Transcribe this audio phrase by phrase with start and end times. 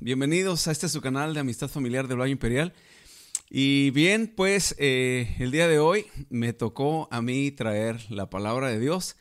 [0.00, 2.72] Bienvenidos a este su canal de Amistad Familiar del Valle Imperial.
[3.50, 8.68] Y bien, pues eh, el día de hoy me tocó a mí traer la palabra
[8.68, 9.16] de Dios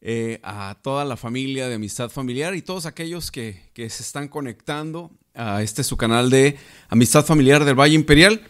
[0.00, 4.26] eh, a toda la familia de Amistad Familiar y todos aquellos que, que, se están
[4.26, 6.56] conectando a este su canal de
[6.88, 8.42] Amistad Familiar del Valle Imperial.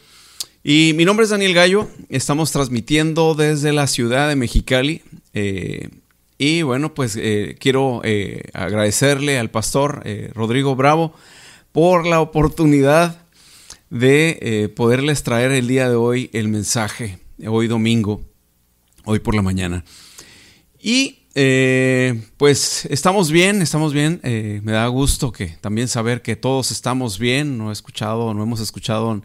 [0.65, 5.03] Y mi nombre es Daniel Gallo, estamos transmitiendo desde la ciudad de Mexicali.
[5.35, 5.91] Eh,
[6.39, 7.19] y bueno, pues
[7.59, 8.01] quiero
[8.55, 11.13] agradecerle al pastor Rodrigo Bravo
[11.73, 13.23] por la oportunidad
[13.91, 18.23] de eh, poderles traer el día de hoy el mensaje, hoy domingo,
[19.05, 19.85] hoy por la mañana.
[20.81, 24.21] Y eh, pues estamos bien, estamos bien.
[24.23, 27.59] Eh, me da gusto que también saber que todos estamos bien.
[27.59, 29.23] No he escuchado, no hemos escuchado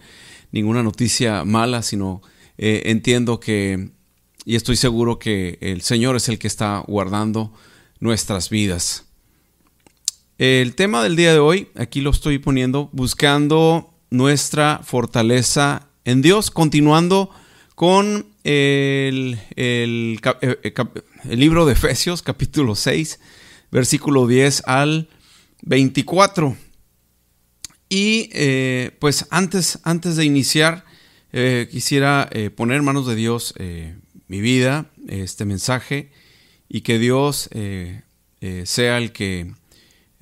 [0.52, 2.22] ninguna noticia mala, sino
[2.58, 3.90] entiendo que
[4.46, 7.54] y estoy seguro que el Señor es el que está guardando
[8.00, 9.06] nuestras vidas.
[10.40, 16.50] El tema del día de hoy, aquí lo estoy poniendo, buscando nuestra fortaleza en Dios,
[16.50, 17.30] continuando
[17.76, 23.20] con el, el, eh, eh, libro de Efesios, capítulo 6,
[23.72, 25.08] versículo 10 al
[25.62, 26.58] 24.
[27.90, 30.84] Y eh, pues antes, antes de iniciar,
[31.72, 33.56] quisiera poner en manos de Dios
[34.28, 36.12] mi vida, este mensaje,
[36.70, 37.50] y que Dios
[38.66, 39.52] sea el que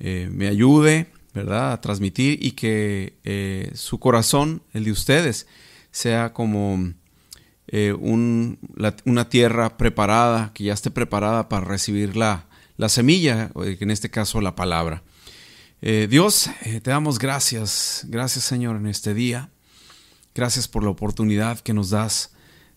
[0.04, 5.46] eh, me ayude, ¿verdad?, a transmitir y que eh, su corazón, el de ustedes,
[5.92, 6.92] sea como
[7.68, 14.10] eh, una tierra preparada, que ya esté preparada para recibir la, la semilla, en este
[14.10, 15.04] caso la palabra.
[15.80, 19.50] Dios, te damos gracias, gracias Señor en este día.
[20.34, 22.34] Gracias por la oportunidad que nos das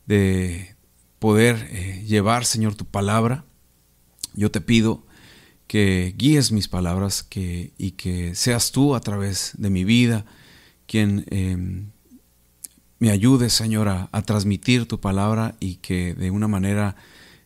[0.07, 0.75] de
[1.19, 1.69] poder
[2.03, 3.45] llevar, Señor, tu palabra.
[4.33, 5.04] Yo te pido
[5.67, 10.25] que guíes mis palabras que, y que seas tú a través de mi vida
[10.87, 11.87] quien em,
[12.99, 16.95] me ayude, Señor, a, transmitir tu palabra y que de una manera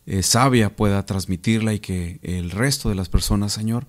[0.05, 3.88] eh, sabia pueda transmitirla y que el resto de las personas, Señor,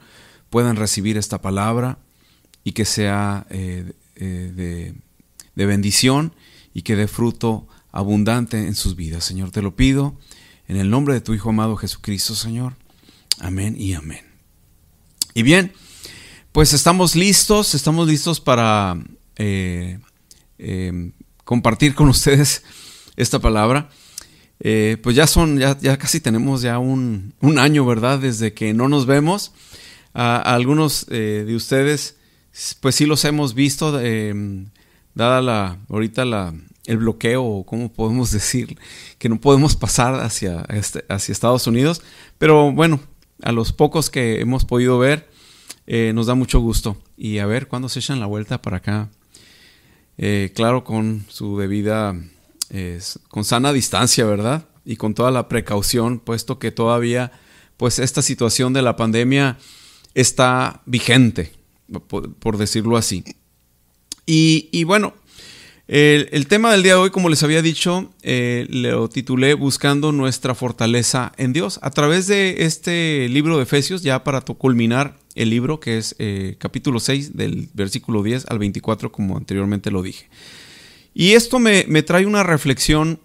[0.49, 1.99] puedan recibir esta palabra
[2.65, 4.95] y que sea eh, eh, de,
[5.55, 6.33] de bendición
[6.73, 9.25] y que dé fruto abundante en sus vidas.
[9.25, 10.17] Señor, te lo pido
[10.69, 12.80] en el nombre de tu Hijo amado Jesucristo, Señor.
[13.41, 14.25] Amén y amén.
[15.33, 15.73] Y bien,
[16.53, 19.03] pues estamos listos, estamos listos para
[19.37, 19.99] eh,
[20.59, 21.13] eh,
[21.45, 22.63] compartir con ustedes
[23.17, 23.89] esta palabra.
[24.61, 28.19] Eh, pues ya son, ya, ya, casi tenemos ya un, año, ¿verdad?
[28.19, 29.53] Desde que no nos vemos.
[30.13, 32.17] A, algunos de ustedes,
[32.81, 33.93] pues sí los hemos visto,
[35.15, 36.53] dada la, ahorita la,
[36.85, 38.77] el bloqueo, o cómo podemos decir,
[39.19, 42.03] que no podemos pasar hacia, este, hacia Estados Unidos.
[42.37, 43.01] Pero bueno,
[43.43, 45.29] a los pocos que hemos podido ver,
[45.87, 46.97] eh, nos da mucho gusto.
[47.17, 49.11] Y a ver cuándo se echan la vuelta para acá.
[50.19, 52.15] Eh, claro, con su debida,
[53.29, 54.67] con sana distancia, ¿verdad?
[54.85, 57.33] Y con toda la precaución, puesto que todavía,
[57.77, 59.59] pues esta situación de la pandemia
[60.15, 61.53] está vigente,
[62.07, 63.25] por, decirlo así.
[64.27, 65.15] Y bueno,
[65.93, 70.55] el, tema del día de hoy, como les había dicho, eh, lo titulé Buscando nuestra
[70.55, 71.81] fortaleza en Dios.
[71.83, 76.55] A través de este libro de Efesios, ya para culminar el libro, que es eh,
[76.59, 80.29] capítulo 6, del versículo 10 al 24, como anteriormente lo dije.
[81.13, 83.19] Y esto me, trae una reflexión,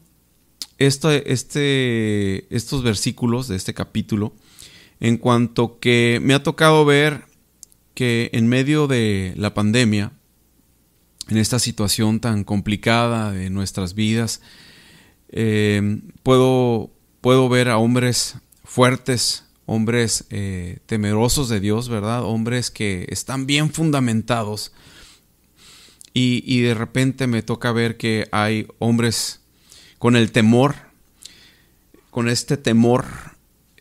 [0.79, 4.33] este, este, estos versículos de este capítulo,
[4.99, 7.25] en cuanto que me ha tocado ver
[7.93, 10.13] que en medio de la pandemia,
[11.29, 14.41] en esta situación tan complicada de nuestras vidas,
[15.29, 16.91] eh, puedo,
[17.21, 22.23] puedo ver a hombres fuertes, hombres eh, temerosos de Dios, ¿verdad?
[22.23, 24.71] Hombres que están bien fundamentados.
[26.17, 29.41] Y, de repente me toca ver que hay hombres
[29.99, 30.75] con el temor,
[32.09, 33.05] con este temor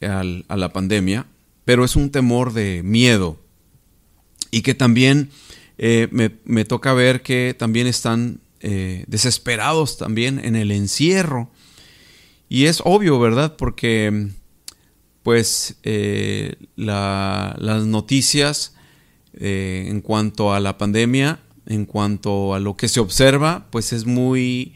[0.00, 1.26] a la pandemia,
[1.64, 3.38] pero es un temor de miedo.
[4.50, 5.30] Y que también
[5.78, 11.50] eh, me, toca ver que también están eh, desesperados también en el encierro.
[12.48, 13.56] Y es obvio, ¿verdad?
[13.56, 14.28] Porque
[15.22, 18.74] pues eh, las noticias
[19.36, 24.74] en cuanto a la pandemia, en cuanto a lo que se observa, pues es muy,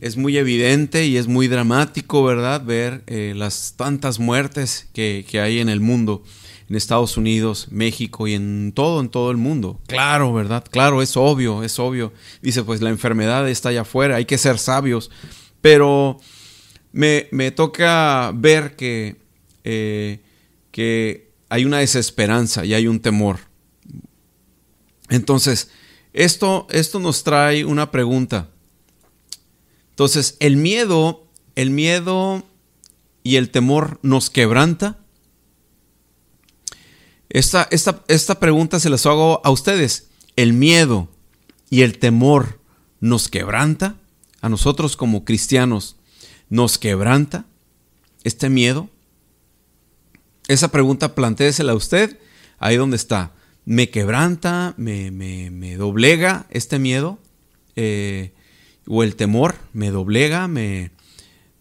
[0.00, 2.64] es muy evidente y es muy dramático, ¿verdad?
[2.64, 3.02] Ver
[3.36, 6.22] las tantas muertes que hay en el mundo
[6.72, 9.78] en Estados Unidos, México y en todo, en todo el mundo.
[9.88, 10.64] Claro, ¿verdad?
[10.70, 12.14] Claro, es obvio, es obvio.
[12.40, 15.10] Dice, pues la enfermedad está allá afuera, hay que ser sabios.
[15.60, 16.18] Pero
[16.92, 19.16] me, toca ver que,
[19.64, 20.22] eh,
[20.70, 23.40] que hay una desesperanza y hay un temor.
[25.10, 25.68] Entonces,
[26.14, 28.48] esto, esto nos trae una pregunta.
[29.90, 32.44] Entonces, el miedo, el miedo
[33.22, 35.01] y el temor nos quebranta.
[37.34, 40.10] Esta, esta, esta pregunta se las hago a ustedes.
[40.36, 41.08] ¿El miedo
[41.70, 42.60] y el temor
[43.00, 43.96] nos quebranta?
[44.42, 45.96] A nosotros como cristianos,
[46.50, 47.46] ¿nos quebranta
[48.22, 48.90] este miedo?
[50.46, 52.18] Esa pregunta plantéesela a usted
[52.58, 53.32] ahí donde está.
[53.64, 54.74] ¿Me quebranta?
[54.76, 57.18] ¿Me, me, doblega este miedo?
[57.76, 58.34] Eh,
[58.86, 60.48] ¿O el temor me doblega?
[60.48, 60.90] ¿Me,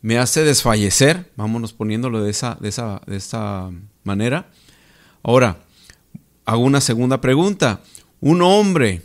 [0.01, 1.31] me hace desfallecer?
[1.38, 3.71] Vámonos poniéndolo de esa, de esa, de esa
[4.03, 4.51] manera.
[5.23, 5.63] Ahora,
[6.45, 7.81] hago una segunda pregunta.
[8.19, 9.01] ¿Un hombre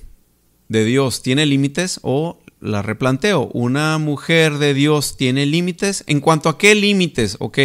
[0.68, 3.50] de Dios tiene límites o la replanteo?
[3.52, 6.04] ¿Una mujer de Dios tiene límites?
[6.06, 7.36] ¿En cuanto a qué límites?
[7.40, 7.58] Ok.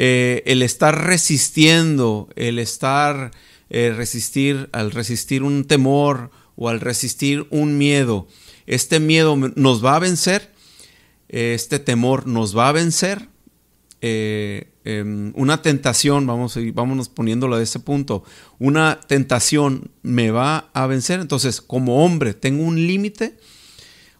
[0.00, 3.32] Eh, el estar resistiendo, el estar
[3.70, 8.28] eh, resistir, al resistir un temor o al resistir un miedo,
[8.66, 10.52] este miedo nos va a vencer,
[11.28, 13.28] este temor nos va a vencer,
[14.00, 18.24] eh, em, una tentación, vamos a ir, vámonos poniéndolo de ese punto,
[18.58, 23.36] una tentación me va a vencer, entonces como hombre tengo un límite,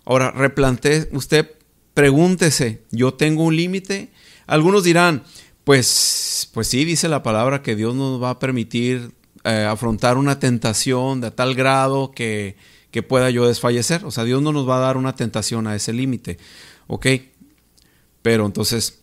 [0.04, 1.50] ahora replante, usted
[1.94, 4.10] pregúntese, yo tengo un límite,
[4.46, 5.22] algunos dirán,
[5.64, 9.12] pues, pues sí, dice la palabra que Dios nos va a permitir
[9.44, 12.56] eh, afrontar una tentación de tal grado que,
[12.90, 14.04] que, pueda yo desfallecer.
[14.04, 16.38] O sea, Dios no nos va a dar una tentación a ese límite.
[16.86, 17.06] ¿Ok?
[18.22, 18.97] Pero entonces,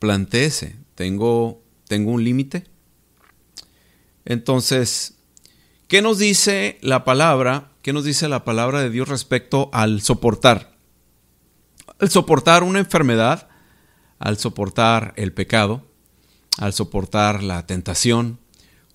[0.00, 2.64] planteese, ¿tengo, tengo un límite?
[4.24, 5.14] Entonces,
[5.86, 7.70] ¿qué nos dice la palabra?
[7.82, 10.76] ¿Qué nos dice la palabra de Dios respecto al soportar?
[12.00, 13.48] Al soportar una enfermedad,
[14.18, 15.86] al soportar el pecado,
[16.58, 18.40] al soportar la tentación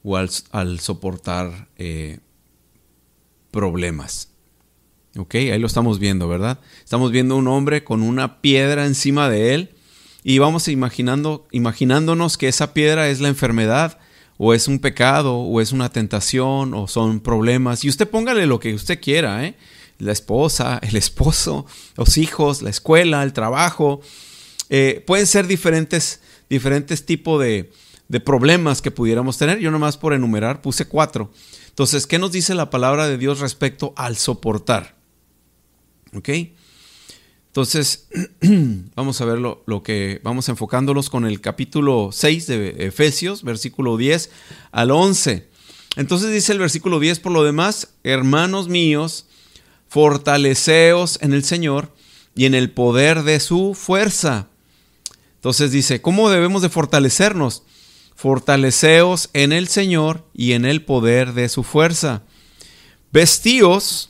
[0.03, 2.19] o al, soportar eh,
[3.51, 4.31] problemas.
[5.17, 6.59] Ok, ahí lo estamos viendo, ¿verdad?
[6.83, 9.74] Estamos viendo un hombre con una piedra encima de él
[10.27, 13.99] y vamos imaginando, imaginándonos que esa piedra es la enfermedad
[14.37, 17.85] o es un pecado o es una tentación o son problemas.
[17.85, 19.55] Y usted póngale lo que usted quiera, ¿eh?
[19.99, 24.01] La esposa, el esposo, los hijos, la escuela, el trabajo,
[24.71, 27.71] eh, pueden ser diferentes, diferentes tipos de,
[28.25, 29.59] problemas que pudiéramos tener.
[29.59, 31.31] Yo nomás por enumerar puse cuatro.
[31.69, 34.95] Entonces, ¿qué nos dice la palabra de Dios respecto al soportar?
[36.15, 36.29] ¿Ok?
[37.55, 38.09] Entonces,
[38.95, 44.29] vamos a ver lo, que vamos enfocándolos con el capítulo 6 de Efesios, versículo 10
[44.71, 45.47] al 11.
[45.95, 49.27] Entonces dice el versículo 10, por lo demás, hermanos míos,
[49.87, 51.93] fortaleceos en el Señor
[52.35, 54.49] y en el poder de su fuerza
[55.45, 57.61] entonces dice, ¿cómo debemos de fortalecernos?
[58.15, 62.23] Fortaleceos en el Señor y en el poder de su fuerza.
[63.11, 64.09] Vestíos,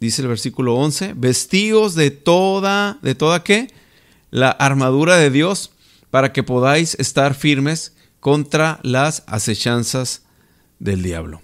[0.00, 3.72] dice el versículo 11, vestíos de toda, ¿de toda qué?
[4.30, 5.70] La armadura de Dios
[6.10, 10.22] para que podáis estar firmes contra las acechanzas
[10.78, 11.42] del diablo.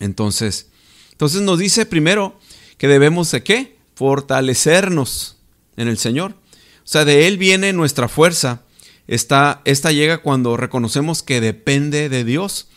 [0.00, 0.70] Entonces,
[1.12, 2.38] entonces nos dice primero
[2.78, 3.78] que debemos de qué?
[3.94, 5.38] Fortalecernos
[5.76, 6.32] en el Señor.
[6.32, 8.62] O sea, de Él viene nuestra fuerza.
[9.06, 12.68] Esta, esta llega cuando reconocemos que depende de Dios.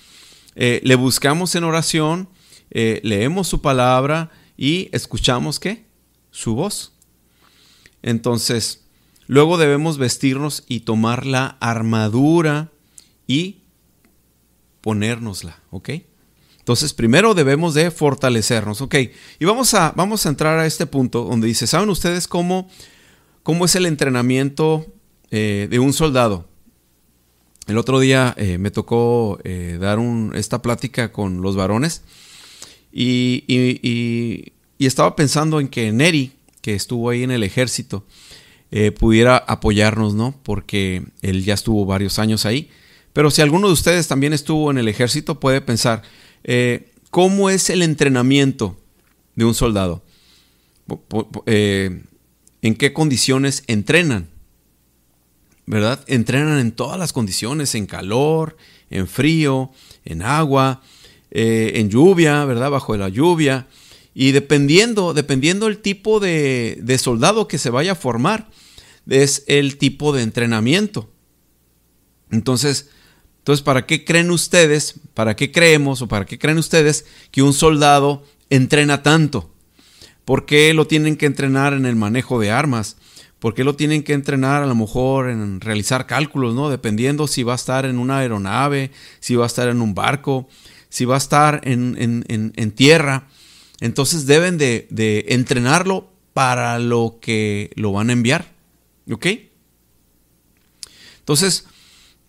[0.55, 2.29] Eh, le buscamos en oración,
[2.71, 5.85] eh, leemos su palabra y escuchamos qué?
[6.31, 6.93] Su voz.
[8.01, 8.85] Entonces,
[9.27, 12.71] luego debemos vestirnos y tomar la armadura
[13.27, 13.61] y
[14.81, 15.89] ponérnosla, ¿ok?
[16.59, 18.95] Entonces, primero debemos de fortalecernos, ¿ok?
[19.39, 22.67] Y vamos a, vamos a entrar a este punto donde dice, ¿saben ustedes cómo
[23.47, 24.85] ¿Cómo es el entrenamiento
[25.31, 26.49] eh, de un soldado?
[27.65, 29.99] El otro día eh, me tocó eh, dar
[30.33, 32.01] esta plática con los varones
[32.99, 38.05] y, estaba pensando en que Neri, que estuvo ahí en el ejército,
[38.99, 40.35] pudiera apoyarnos, ¿no?
[40.43, 42.69] Porque él ya estuvo varios años ahí.
[43.13, 46.01] Pero si alguno de ustedes también estuvo en el ejército, puede pensar,
[47.09, 48.77] ¿cómo es el entrenamiento
[49.35, 50.03] de un soldado?
[52.61, 54.29] en qué condiciones entrenan.
[55.65, 56.03] ¿Verdad?
[56.07, 58.55] Entrenan en todas las condiciones, en calor,
[58.89, 59.71] en frío,
[60.05, 60.81] en agua,
[61.31, 62.71] eh, en lluvia, ¿verdad?
[62.71, 63.67] Bajo la lluvia.
[64.13, 68.49] Y dependiendo, dependiendo el tipo de, de soldado que se vaya a formar,
[69.07, 71.09] es el tipo de entrenamiento.
[72.31, 72.89] Entonces,
[73.47, 77.53] entonces, ¿para qué creen ustedes, para qué creemos o para qué creen ustedes que un
[77.53, 79.53] soldado entrena tanto?
[80.25, 82.97] ¿Por qué lo tienen que entrenar en el manejo de armas?
[83.39, 86.69] ¿Por qué lo tienen que entrenar a lo mejor en realizar cálculos, ¿no?
[86.69, 88.91] Dependiendo si va a estar en una aeronave,
[89.21, 90.49] si va a estar en un barco,
[90.89, 93.27] si va a estar en, tierra,
[93.79, 98.53] entonces deben de, de, entrenarlo para lo que lo van a enviar.
[99.11, 99.27] ¿Ok?
[101.19, 101.65] Entonces,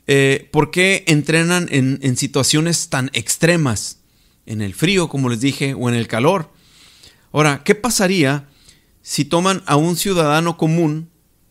[0.06, 3.98] eh, ¿por qué entrenan en, en situaciones tan extremas?
[4.46, 6.50] En el frío, como les dije, o en el calor.
[7.32, 8.48] Ahora, ¿qué pasaría
[9.02, 11.10] si toman a un ciudadano común?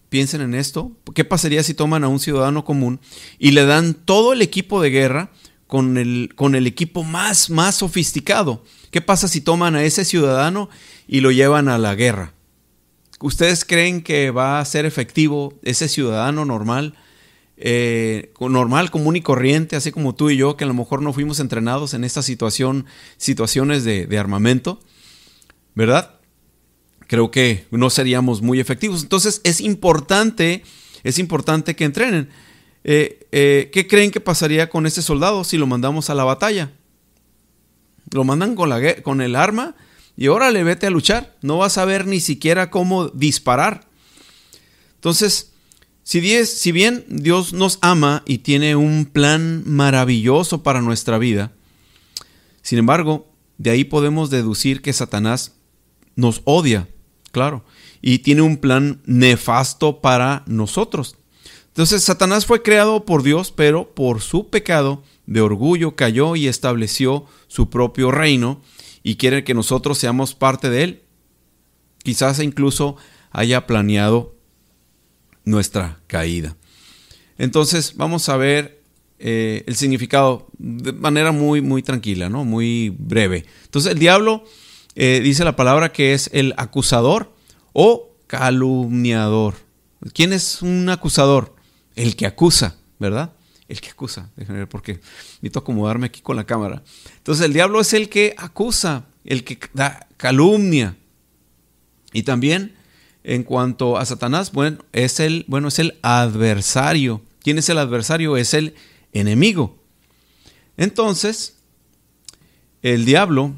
[0.10, 0.98] Piensen en esto.
[1.14, 3.00] ¿Qué pasaría si toman a un ciudadano común
[3.38, 5.32] y le dan todo el equipo de guerra
[5.68, 8.64] con el, con el equipo más, más sofisticado?
[8.92, 10.70] ¿Qué pasa si toman a ese ciudadano
[11.08, 12.34] y lo llevan a la guerra?
[13.20, 16.94] ¿Ustedes creen que va a ser efectivo ese ciudadano normal,
[17.58, 21.14] eh, normal, común y corriente, así como tú y yo, que a lo mejor no
[21.14, 22.86] fuimos entrenados en esta situación,
[23.18, 24.80] situaciones de, armamento?
[25.74, 26.20] ¿Verdad?
[27.08, 29.02] Creo que no seríamos muy efectivos.
[29.02, 30.64] Entonces es importante,
[31.04, 32.30] es importante que entrenen.
[32.90, 36.72] Eh, eh, ¿Qué creen que pasaría con ese soldado si lo mandamos a la batalla?
[38.12, 39.76] Lo mandan con, la, con el arma
[40.16, 41.36] y ahora le vete a luchar.
[41.42, 43.90] No vas a ver ni siquiera cómo disparar.
[44.96, 45.52] Entonces,
[46.04, 51.52] si, si bien Dios nos ama y tiene un plan maravilloso para nuestra vida,
[52.62, 55.56] sin embargo, de ahí podemos deducir que Satanás
[56.16, 56.88] nos odia,
[57.34, 57.66] claro,
[58.02, 61.18] y tiene un plan nefasto para nosotros.
[61.78, 67.28] Entonces, Satanás fue creado por Dios, pero por su pecado de orgullo cayó y estableció
[67.48, 68.64] su propio reino
[69.04, 71.04] y quiere que nosotros seamos parte de Él.
[72.02, 72.96] Quizás incluso
[73.30, 74.34] haya planeado
[75.46, 76.58] nuestra caída.
[77.38, 78.82] Entonces vamos a ver
[79.20, 82.44] eh, el significado de manera muy, muy tranquila, ¿no?
[82.44, 83.46] muy breve.
[83.66, 84.44] Entonces el diablo
[84.96, 87.36] eh, dice la palabra que es el acusador
[87.72, 89.54] o calumniador.
[90.16, 91.56] ¿Quién es un acusador?
[91.98, 93.34] El que acusa, ¿verdad?
[93.68, 94.30] el que acusa.
[94.36, 94.94] Déjenme ver porque
[95.42, 96.84] necesito acomodarme aquí con la cámara.
[97.18, 100.96] Entonces el diablo es el que acusa, el que da calumnia.
[102.14, 102.76] Y también
[103.24, 107.22] en cuanto a Satanás, bueno, es el, bueno, es el adversario.
[107.42, 108.38] ¿Quién es el adversario?
[108.38, 108.76] Es el
[109.12, 109.78] enemigo.
[110.78, 111.58] Entonces,
[112.82, 113.54] el diablo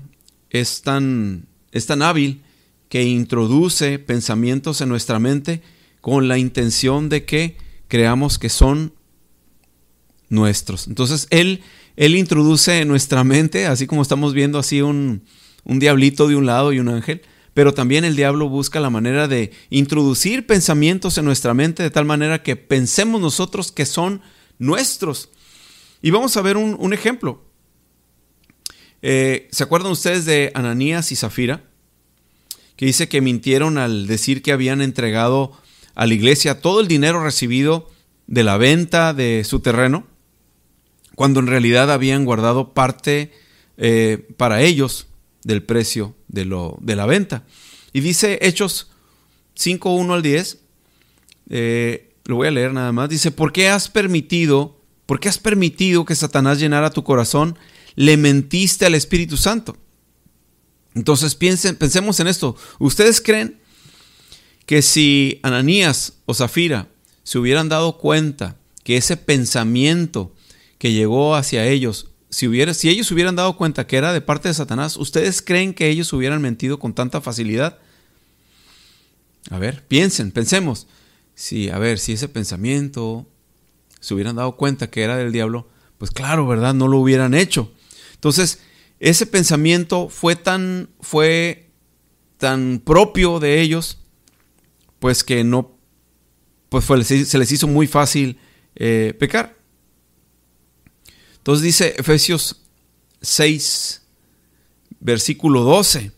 [0.50, 2.41] es tan, es tan hábil
[2.88, 5.62] que introduce pensamientos en nuestra mente
[6.01, 7.58] con la intención de que
[7.89, 8.93] creamos que son
[10.29, 10.88] nuestros.
[10.88, 11.62] Entonces Él,
[11.98, 15.24] él introduce en nuestra mente, así como estamos viendo así un,
[15.65, 17.22] un diablito de un lado y un ángel,
[17.53, 22.05] pero también el diablo busca la manera de introducir pensamientos en nuestra mente de tal
[22.05, 24.22] manera que pensemos nosotros que son
[24.60, 25.29] nuestros.
[26.01, 27.43] Y vamos a ver un, ejemplo.
[29.01, 31.63] Eh, ¿Se acuerdan ustedes de Ananías y Zafira?
[32.77, 35.51] Que dice que mintieron al decir que habían entregado
[36.00, 37.89] a la iglesia todo el dinero recibido
[38.25, 40.08] de la venta de su terreno
[41.15, 43.34] cuando en realidad habían guardado parte
[43.75, 45.08] eh, para ellos
[45.44, 47.44] del precio de, lo, de, la venta.
[47.91, 48.91] Y dice Hechos
[49.56, 50.60] 5, 1 al 10,
[51.50, 55.38] eh, lo voy a leer nada más, dice, ¿por qué has permitido, por qué has
[55.38, 57.60] permitido que Satanás llenara tu corazón?
[57.96, 59.75] Le mentiste al Espíritu Santo.
[60.96, 62.56] Entonces piensen, pensemos en esto.
[62.79, 63.60] ¿Ustedes creen
[64.70, 66.90] que si Ananías o Zafira
[67.24, 70.32] se hubieran dado cuenta que ese pensamiento
[70.78, 74.48] que llegó hacia ellos, si, hubiera, si ellos hubieran dado cuenta que era de parte
[74.48, 77.80] de Satanás, ¿ustedes creen que ellos hubieran mentido con tanta facilidad?
[79.50, 80.86] A ver, piensen, pensemos.
[81.34, 83.26] Si, a ver, si ese pensamiento
[84.00, 86.76] se hubieran dado cuenta que era del diablo, pues claro, ¿verdad?
[86.76, 87.72] No lo hubieran hecho.
[88.14, 88.60] Entonces,
[89.00, 91.72] ese pensamiento fue tan, fue
[92.38, 93.98] tan propio de ellos,
[95.00, 95.77] pues que no,
[96.70, 98.38] pues se les hizo muy fácil
[98.75, 99.58] eh, pecar.
[101.38, 102.62] Entonces dice Efesios
[103.22, 104.01] 6,
[105.00, 106.12] versículo 12.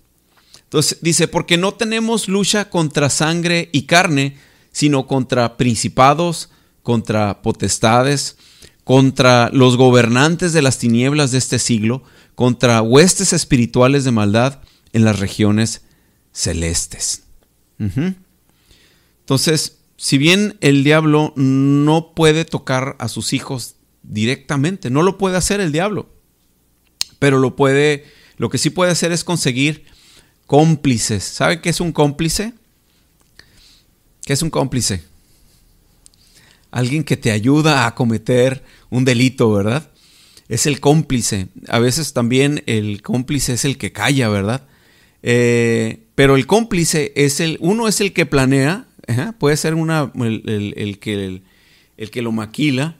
[0.63, 4.37] Entonces dice, porque no tenemos lucha contra sangre y carne,
[4.71, 6.49] sino contra principados,
[6.81, 8.37] contra potestades,
[8.83, 12.03] contra los gobernantes de las tinieblas de este siglo,
[12.35, 14.61] contra huestes espirituales de maldad
[14.93, 15.83] en las regiones
[16.31, 17.23] celestes.
[19.31, 24.89] Entonces, si bien el diablo no puede tocar a sus hijos directamente.
[24.89, 26.09] No lo puede hacer el diablo,
[27.17, 28.03] pero lo puede,
[28.35, 29.85] lo que sí puede hacer es conseguir
[30.47, 31.23] cómplices.
[31.23, 32.51] ¿Sabe qué es un cómplice?
[34.25, 35.01] ¿Qué es un cómplice?
[36.69, 39.91] Alguien que te ayuda a cometer un delito, ¿verdad?
[40.49, 41.47] Es el cómplice.
[41.69, 44.67] A veces también el cómplice es el que calla, ¿verdad?
[45.23, 48.87] Eh, pero el cómplice es el, uno es el que planea,
[49.37, 51.41] puede ser una, el, que,
[51.97, 52.97] el, que lo maquila,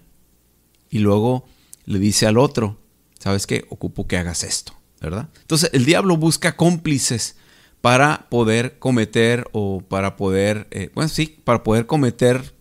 [0.90, 1.46] y luego
[1.86, 2.80] le dice al otro,
[3.20, 3.66] ¿sabes qué?
[3.70, 5.30] Ocupo que hagas esto, ¿verdad?
[5.42, 7.36] Entonces el diablo busca cómplices
[7.82, 12.54] para poder cometer o para poder, eh, bueno, sí, para poder cometer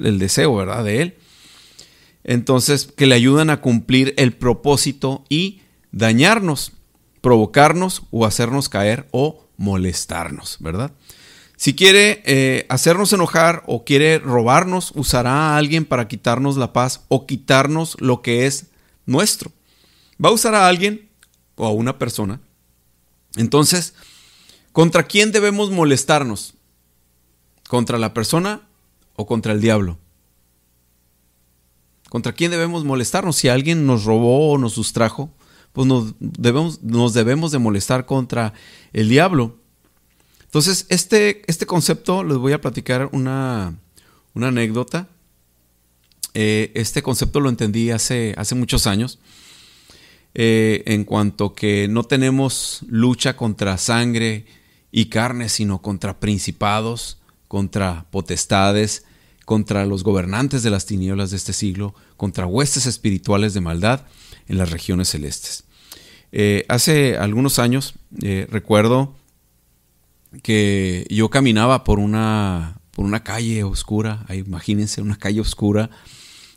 [0.00, 0.84] el deseo, ¿verdad?
[0.84, 1.16] De él.
[2.24, 6.72] Entonces, que le ayudan a cumplir el propósito y dañarnos,
[7.20, 10.92] provocarnos o hacernos caer o molestarnos, ¿verdad?
[11.62, 17.04] Si quiere eh, hacernos enojar o quiere robarnos, usará a alguien para quitarnos la paz
[17.06, 18.72] o quitarnos lo que es
[19.06, 19.52] nuestro.
[20.20, 21.08] Va a usar a alguien
[21.54, 22.40] o a una persona.
[23.36, 23.94] Entonces,
[24.72, 26.54] ¿contra quién debemos molestarnos?
[27.68, 28.62] ¿Contra la persona
[29.14, 29.98] o contra el diablo?
[32.08, 33.36] ¿Contra quién debemos molestarnos?
[33.36, 35.30] Si alguien nos robó o nos sustrajo,
[35.72, 38.52] pues nos debemos, nos debemos de molestar contra
[38.92, 39.61] el diablo.
[40.52, 43.74] Entonces, este, este concepto, les voy a platicar una,
[44.34, 45.08] anécdota.
[46.34, 49.18] Eh, este concepto lo entendí hace, hace muchos años.
[50.34, 54.44] Eh, en cuanto que no tenemos lucha contra sangre
[54.90, 57.16] y carne, sino contra principados,
[57.48, 59.06] contra potestades,
[59.46, 64.02] contra los gobernantes de las tinieblas de este siglo, contra huestes espirituales de maldad
[64.48, 65.64] en las regiones celestes.
[66.30, 67.94] Eh, hace algunos años
[68.50, 69.16] recuerdo
[70.42, 75.90] que yo caminaba por una, por una calle oscura, imagínense una calle oscura,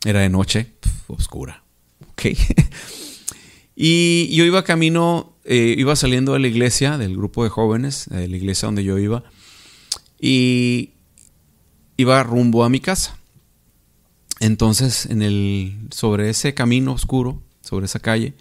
[0.05, 0.74] era de noche,
[1.08, 1.63] oscura,
[2.12, 2.22] ok.
[3.75, 8.27] y yo iba camino, eh, iba saliendo de la iglesia, del grupo de jóvenes, de
[8.27, 9.24] la iglesia donde yo iba,
[10.20, 10.91] y
[11.98, 13.17] iba rumbo a mi casa.
[14.39, 18.34] Entonces, en el, sobre ese camino oscuro, sobre esa calle,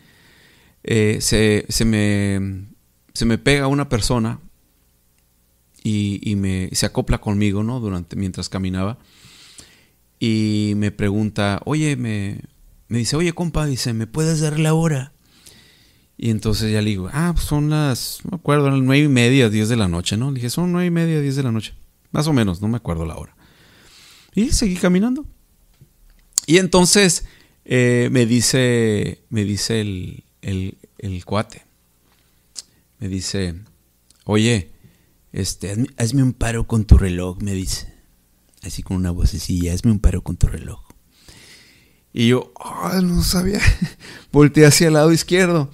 [0.83, 2.67] eh, se, me,
[3.15, 4.41] se me pega una persona
[5.85, 7.79] y, me, se acopla conmigo, ¿no?
[7.79, 8.99] Durante, mientras caminaba.
[10.19, 12.41] Y me pregunta, oye, me,
[12.89, 15.13] me dice, oye, compa, dice, ¿me puedes dar la hora?
[16.17, 19.09] Y entonces ya le digo, ah, pues son las, no me acuerdo, las nueve y
[19.09, 20.31] media, diez de la noche, ¿no?
[20.31, 21.75] Le dije, son nueve y media, diez de la noche.
[22.13, 23.37] Más o menos, no me acuerdo la hora.
[24.35, 25.27] Y seguí caminando.
[26.47, 27.27] Y entonces
[27.65, 31.63] eh, me dice, me dice el, el, cuate,
[33.01, 33.55] me dice,
[34.25, 34.71] oye,
[35.35, 37.93] este, hazme, un paro con tu reloj, me dice.
[38.63, 40.81] Así con una vocecilla, hazme un paro con tu reloj.
[42.13, 42.53] Y yo,
[43.03, 43.61] no sabía.
[44.33, 45.71] Volteé hacia el lado izquierdo.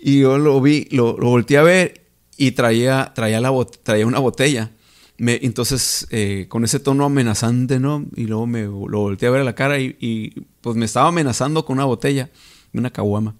[0.00, 3.52] Y yo lo vi, lo, lo a ver y traía, traía, la,
[3.84, 4.72] traía una botella
[5.20, 8.06] entonces, eh, con ese tono amenazante, ¿no?
[8.16, 11.64] Y luego me lo volteé a ver a la cara y, pues me estaba amenazando
[11.64, 12.30] con una botella,
[12.72, 13.36] una caguama.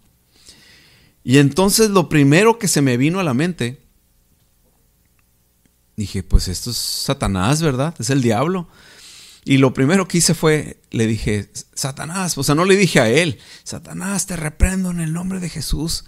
[1.24, 3.80] Y entonces lo primero que se me vino a la mente,
[6.00, 7.94] dije, pues esto es Satanás, ¿verdad?
[7.98, 8.68] Es el diablo.
[9.44, 13.08] Y lo primero que hice fue, le dije, Satanás, o sea, no le dije a
[13.08, 16.04] él, Satanás, te reprendo en el nombre de Jesús.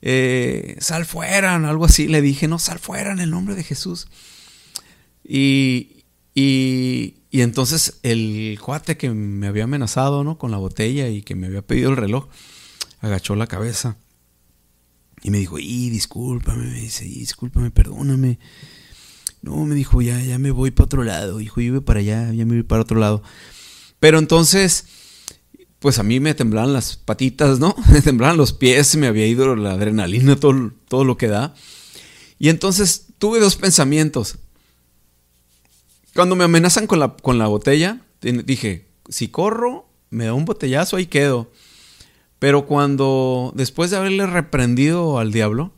[0.00, 2.08] Eh, sal fuera, algo así.
[2.08, 4.08] Le dije, no, sal fuera en el nombre de Jesús.
[5.24, 10.38] Y, y, entonces el cuate que me había amenazado ¿no?
[10.38, 12.28] con la botella y que me había pedido el reloj,
[13.00, 13.96] agachó la cabeza
[15.22, 18.38] y me dijo, y discúlpame, me dice, discúlpame, perdóname.
[19.42, 22.32] No, me dijo, ya, ya me voy para otro lado, hijo, yo voy para allá,
[22.32, 23.22] ya me voy para otro lado.
[23.98, 24.86] Pero entonces,
[25.80, 27.74] pues a mí me temblaban las patitas, ¿no?
[27.92, 31.54] Me temblaban los pies, me había ido la adrenalina, todo, todo lo que da.
[32.38, 34.36] Y entonces tuve dos pensamientos.
[36.14, 40.96] Cuando me amenazan con la, con la botella, dije, si corro, me da un botellazo,
[40.96, 41.50] ahí quedo.
[42.38, 45.72] Pero cuando, después de haberle reprendido al diablo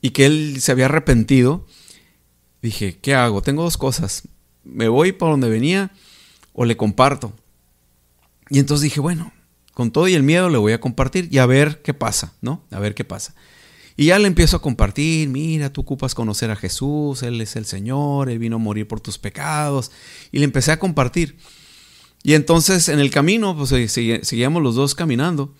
[0.00, 1.66] y que él se había arrepentido,
[2.62, 3.42] dije, ¿qué hago?
[3.42, 4.28] Tengo dos cosas.
[4.64, 5.92] ¿Me voy para donde venía
[6.52, 7.32] o le comparto?
[8.48, 9.32] Y entonces dije, bueno,
[9.74, 12.62] con todo y el miedo le voy a compartir y a ver qué pasa, ¿no?
[12.70, 13.34] A ver qué pasa.
[13.96, 17.66] Y ya le empiezo a compartir, mira, tú ocupas conocer a Jesús, Él es el
[17.66, 19.90] Señor, Él vino a morir por tus pecados.
[20.30, 21.36] Y le empecé a compartir.
[22.22, 25.54] Y entonces en el camino, pues seguíamos los dos caminando.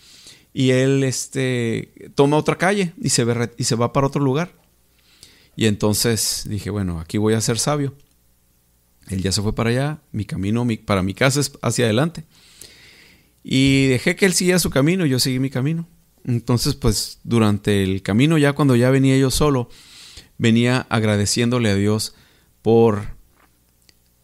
[0.55, 4.53] Y él este, toma otra calle y se, y se va para otro lugar.
[5.57, 7.95] Y entonces dije, bueno, aquí voy a ser sabio.
[9.09, 12.25] Él ya se fue para allá, mi camino para mi casa es hacia adelante.
[13.45, 15.87] Y dejé que él siguiera su camino, yo seguí mi camino.
[16.25, 19.69] Entonces, pues durante el camino, ya cuando ya venía yo solo,
[20.39, 22.15] venía agradeciéndole a Dios
[22.63, 23.17] por,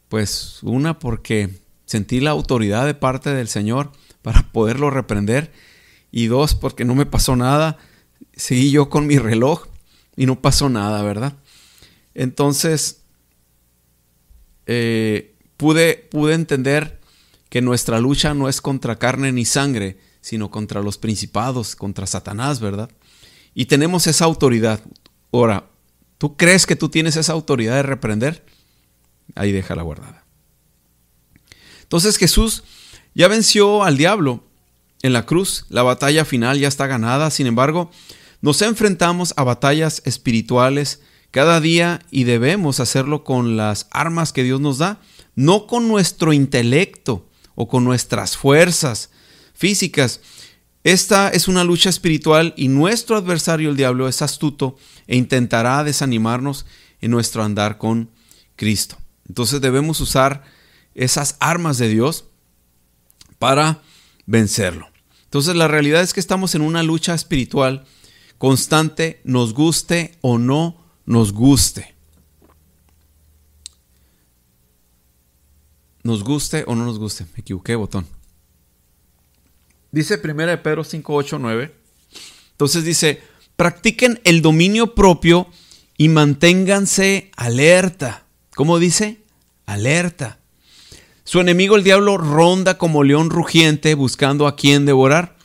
[0.09, 1.51] pues una, porque
[1.87, 3.91] sentí la autoridad de parte del Señor
[4.23, 5.53] para poderlo reprender.
[6.11, 7.77] Y dos, porque no me pasó nada.
[8.35, 9.68] Seguí yo con mi reloj
[10.19, 11.35] y no pasó nada, ¿verdad?
[12.13, 13.03] Entonces,
[14.67, 16.99] eh, pude, pude entender
[17.49, 22.59] que nuestra lucha no es contra carne ni sangre, sino contra los principados, contra Satanás,
[22.59, 22.91] ¿verdad?
[23.55, 24.81] Y tenemos esa autoridad.
[25.31, 25.71] Ahora,
[26.19, 28.45] ¿tú crees que tú tienes esa autoridad de reprender?
[29.37, 30.25] Ahí deja la guardada.
[31.83, 32.65] Entonces Jesús
[33.15, 34.43] ya venció al diablo
[35.03, 35.65] en la cruz.
[35.69, 37.31] La batalla final ya está ganada.
[37.31, 37.93] Sin embargo,
[38.41, 44.61] nos enfrentamos a batallas espirituales cada día y debemos hacerlo con las armas que Dios
[44.61, 45.01] nos da,
[45.35, 49.11] no con nuestro intelecto o con nuestras fuerzas
[49.55, 50.21] físicas.
[50.85, 56.65] Esta es una lucha espiritual y nuestro adversario, el diablo, es astuto e intentará desanimarnos
[57.01, 58.11] en nuestro andar con
[58.57, 58.97] Cristo.
[59.29, 60.45] Entonces debemos usar
[60.95, 62.25] esas armas de Dios
[63.39, 63.83] para
[64.27, 64.89] vencerlo.
[65.25, 67.85] Entonces la realidad es que estamos en una lucha espiritual
[68.39, 71.95] constante, nos guste o no nos guste.
[76.03, 77.25] Nos guste o no nos guste.
[77.35, 78.07] Me equivoqué, botón.
[79.91, 81.75] Dice 1 de Pedro 5, 8, 9.
[82.53, 83.23] Entonces dice,
[83.57, 85.49] practiquen el dominio propio
[85.97, 88.25] y manténganse alerta.
[88.55, 89.19] ¿Cómo dice?
[89.65, 90.39] Alerta.
[91.25, 95.38] Su enemigo el diablo ronda como león rugiente buscando a quien devorar.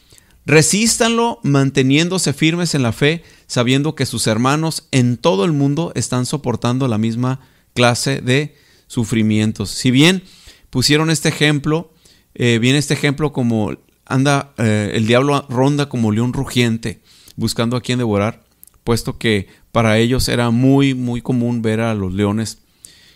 [0.45, 6.25] Resístanlo manteniéndose firmes en la fe, sabiendo que sus hermanos en todo el mundo están
[6.25, 7.39] soportando la misma
[7.73, 8.55] clase de
[8.87, 9.69] sufrimientos.
[9.69, 10.23] Si bien
[10.69, 11.93] pusieron este ejemplo,
[12.35, 13.71] eh, viene este ejemplo como
[14.05, 17.01] anda, eh, el diablo ronda como león rugiente,
[17.35, 18.43] buscando a quien devorar,
[18.83, 22.59] puesto que para ellos era muy, muy común ver a los leones,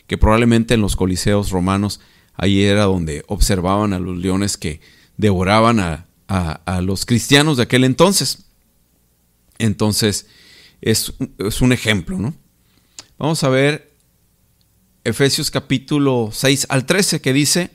[0.07, 1.99] que probablemente en los coliseos romanos
[2.37, 4.79] Ahí era donde observaban a los leones que
[5.17, 6.05] devoraban a,
[6.81, 8.45] los cristianos de aquel entonces.
[9.59, 10.27] Entonces,
[10.81, 12.35] es, es, un ejemplo, ¿no?
[13.17, 13.95] Vamos a ver
[15.03, 17.71] Efesios capítulo 6 al 13 que dice,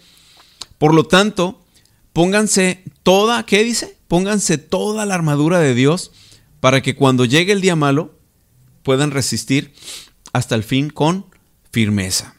[0.78, 1.64] por lo tanto,
[2.12, 3.96] pónganse toda, ¿qué dice?
[4.06, 6.12] Pónganse toda la armadura de Dios
[6.60, 8.18] para que cuando llegue el día malo
[8.82, 9.74] puedan resistir
[10.32, 11.26] hasta el fin con
[11.72, 12.36] firmeza.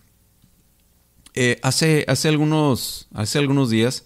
[1.35, 4.05] Eh, hace, hace, algunos, hace algunos días,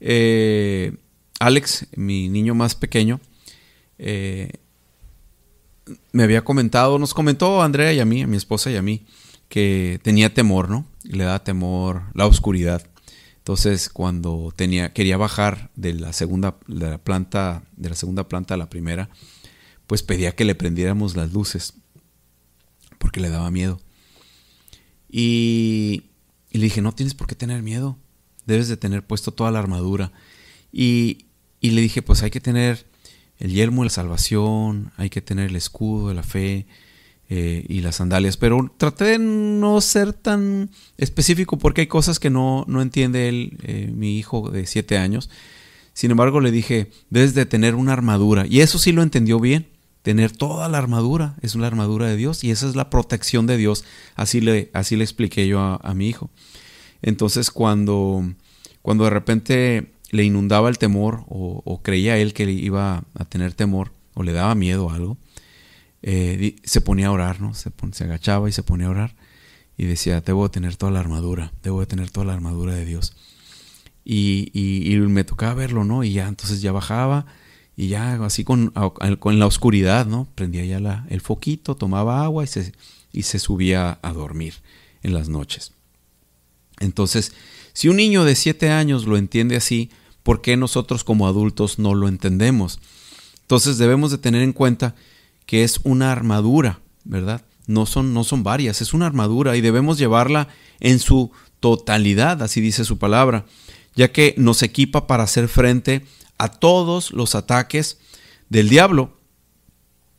[0.00, 0.96] eh,
[1.40, 3.20] Alex, mi niño más pequeño,
[3.98, 4.50] eh,
[6.12, 8.82] me había comentado, nos comentó a Andrea y a mí, a mi esposa y a
[8.82, 9.06] mí,
[9.48, 10.86] que tenía temor, ¿no?
[11.02, 12.82] Le da temor la oscuridad.
[13.38, 18.54] Entonces, cuando tenía, quería bajar de la segunda de la planta, de la segunda planta
[18.54, 19.08] a la primera,
[19.86, 21.72] pues pedía que le prendiéramos las luces,
[22.98, 23.80] porque le daba miedo.
[25.08, 26.10] Y,
[26.52, 27.96] le dije, no tienes por qué tener miedo,
[28.48, 30.10] debes de tener puesto toda la armadura.
[30.72, 31.26] Y,
[31.60, 32.86] le dije, pues hay que tener
[33.38, 36.66] el yelmo de la salvación, hay que tener el escudo de la fe
[37.28, 38.36] eh, y las sandalias.
[38.36, 43.58] Pero traté de no ser tan específico porque hay cosas que no, no entiende él,
[43.62, 45.30] eh, mi hijo de siete años.
[45.92, 48.46] Sin embargo, le dije, debes de tener una armadura.
[48.48, 49.68] Y eso sí lo entendió bien
[50.08, 53.58] tener toda la armadura, es una armadura de Dios y esa es la protección de
[53.58, 53.84] Dios,
[54.14, 56.30] así le, así le expliqué yo a, mi hijo.
[57.02, 58.24] Entonces cuando,
[58.82, 63.92] cuando de repente le inundaba el temor o, creía él que iba a tener temor
[64.14, 65.18] o le daba miedo a algo,
[66.02, 67.54] eh, se ponía a orar, ¿no?
[67.54, 69.16] Se, se, agachaba y se ponía a orar
[69.76, 72.84] y decía, debo de tener toda la armadura, debo de tener toda la armadura de
[72.84, 73.14] Dios.
[74.04, 76.02] Y, y, me tocaba verlo, ¿no?
[76.02, 77.26] Y ya entonces ya bajaba
[77.76, 78.72] y ya así con,
[79.18, 80.26] con la oscuridad, ¿no?
[80.34, 82.72] Prendía ya la, el foquito, tomaba agua y se,
[83.12, 84.54] y se subía a dormir
[85.02, 85.77] en las noches.
[86.80, 87.32] Entonces,
[87.72, 89.90] si un niño de siete años lo entiende así,
[90.22, 92.80] ¿por qué nosotros como adultos no lo entendemos?
[93.42, 94.94] Entonces debemos de tener en cuenta
[95.46, 97.44] que es una armadura, ¿verdad?
[97.66, 100.48] No son, no son varias, es una armadura y debemos llevarla
[100.80, 103.46] en su totalidad, así dice su palabra,
[103.94, 106.04] ya que nos equipa para hacer frente
[106.36, 107.98] a todos los ataques
[108.48, 109.18] del diablo.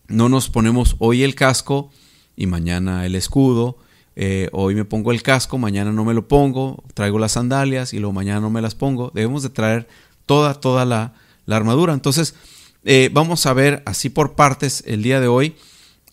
[0.08, 1.92] No nos ponemos hoy el casco
[2.36, 3.78] y mañana el escudo.
[4.22, 6.84] Eh, hoy me pongo el casco, mañana no me lo pongo.
[6.94, 9.12] Traigo las sandalias y luego mañana no me las pongo.
[9.16, 9.88] Debemos de traer
[10.26, 11.14] toda, toda la,
[11.48, 11.94] armadura.
[11.94, 12.36] Entonces,
[12.84, 15.56] eh, vamos a ver así por partes el día de hoy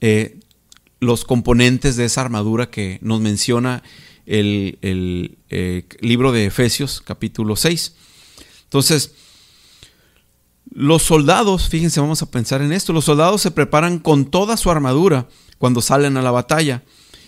[0.01, 0.39] eh,
[1.01, 3.83] los componentes de esa armadura que nos menciona
[4.25, 5.37] el, el
[5.99, 7.93] libro de Efesios capítulo 6.
[8.63, 9.17] Entonces,
[10.73, 14.71] los soldados, fíjense, vamos a pensar en esto, los soldados se preparan con toda su
[14.71, 15.27] armadura
[15.59, 16.85] cuando salen a la batalla.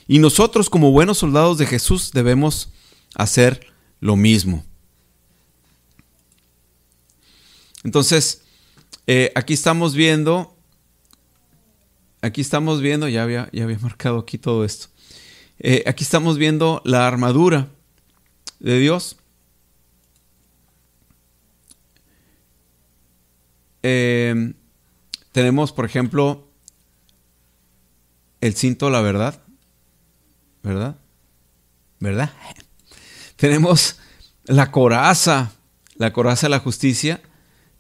[0.09, 2.73] Y nosotros como buenos soldados de Jesús debemos
[3.15, 4.65] hacer lo mismo.
[7.85, 8.43] Entonces,
[9.07, 10.57] eh, aquí estamos viendo,
[12.23, 14.89] aquí estamos viendo, ya había, ya había marcado aquí todo esto.
[15.61, 17.69] Eh, aquí estamos viendo la armadura
[18.59, 19.19] de Dios.
[23.83, 24.53] eh,
[25.33, 26.49] tenemos, por ejemplo,
[28.41, 29.43] el cinto la verdad,
[30.63, 30.97] ¿verdad?
[32.01, 32.33] ¿Verdad?
[33.37, 33.97] Tenemos
[34.45, 35.53] la coraza,
[35.97, 37.21] la coraza de la justicia.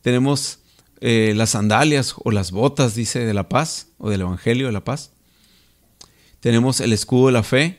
[0.03, 0.61] Tenemos
[1.01, 4.85] eh, las sandalias o las botas, dice, de la paz o del Evangelio de la
[4.85, 5.13] paz.
[6.41, 7.79] Tenemos el escudo de la fe.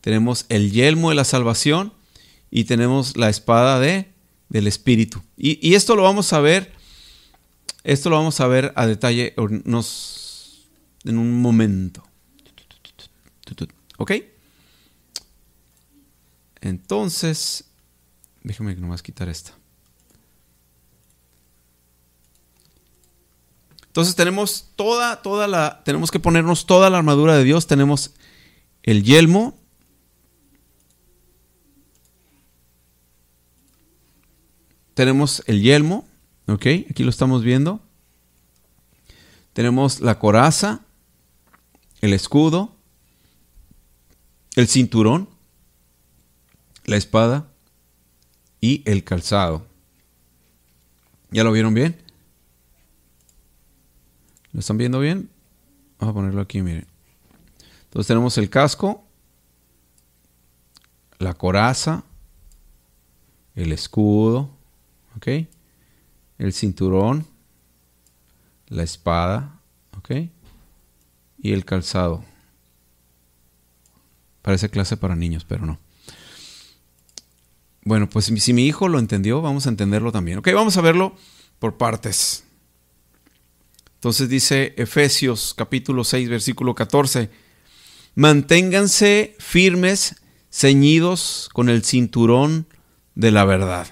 [0.00, 1.92] Tenemos el yelmo de la salvación
[2.50, 4.12] y tenemos la espada de,
[4.48, 5.22] del Espíritu.
[5.36, 6.72] Y, esto lo vamos a ver,
[7.82, 12.04] esto lo vamos a ver a detalle en un momento.
[13.98, 14.12] ¿Ok?
[16.60, 17.64] Entonces,
[18.42, 19.52] déjame nomás quitar esta.
[23.86, 27.66] Entonces tenemos toda, toda la, tenemos que ponernos toda la armadura de Dios.
[27.66, 28.14] Tenemos
[28.82, 29.58] el yelmo.
[34.92, 36.06] Tenemos el yelmo,
[36.46, 37.80] ok, aquí lo estamos viendo.
[39.52, 40.80] Tenemos la coraza,
[42.00, 42.75] el escudo,
[44.56, 45.28] el cinturón,
[46.86, 47.46] la espada
[48.60, 49.66] y el calzado.
[51.30, 51.96] ¿Ya lo vieron bien?
[54.52, 55.28] ¿Lo están viendo bien?
[55.98, 56.86] Vamos a ponerlo aquí, miren.
[57.84, 59.04] Entonces tenemos el casco,
[61.18, 62.04] la coraza,
[63.54, 64.50] el escudo,
[65.16, 65.28] ¿ok?
[66.38, 67.26] El cinturón,
[68.68, 69.60] la espada,
[69.98, 70.10] ¿ok?
[71.38, 72.24] Y el calzado.
[74.46, 75.80] Parece clase para niños, pero no.
[77.82, 80.38] Bueno, pues si mi hijo lo entendió, vamos a entenderlo también.
[80.38, 81.16] Ok, vamos a verlo
[81.58, 82.44] por partes.
[83.94, 87.28] Entonces dice Efesios capítulo 6, versículo 14,
[88.14, 92.68] manténganse firmes, ceñidos con el cinturón
[93.16, 93.88] de la verdad.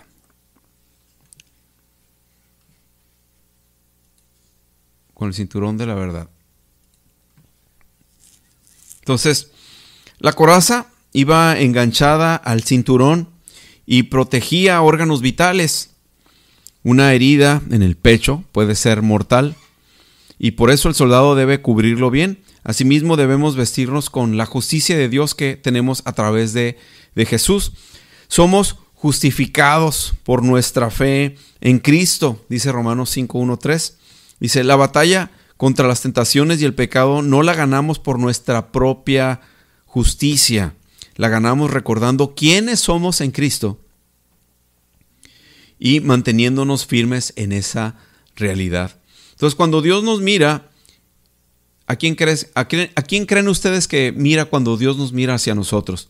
[5.14, 6.30] Con el cinturón de la verdad.
[9.00, 9.50] Entonces,
[10.18, 13.28] la coraza iba enganchada al cinturón
[13.86, 15.90] y protegía órganos vitales.
[16.82, 19.56] Una herida en el pecho puede ser mortal
[20.38, 22.42] y por eso el soldado debe cubrirlo bien.
[22.64, 26.78] Asimismo debemos vestirnos con la justicia de Dios que tenemos a través de,
[27.14, 27.72] de Jesús.
[28.28, 33.94] Somos justificados por nuestra fe en Cristo, dice Romanos 5.1.3.
[34.40, 39.40] Dice, la batalla contra las tentaciones y el pecado no la ganamos por nuestra propia
[39.94, 40.74] justicia,
[41.14, 43.78] la ganamos recordando quiénes somos en Cristo
[45.78, 47.94] y manteniéndonos firmes en esa
[48.34, 48.98] realidad.
[49.30, 50.68] Entonces, cuando Dios nos mira,
[51.86, 56.08] ¿a quién, crees, a, quién, creen ustedes que mira cuando Dios nos mira hacia nosotros?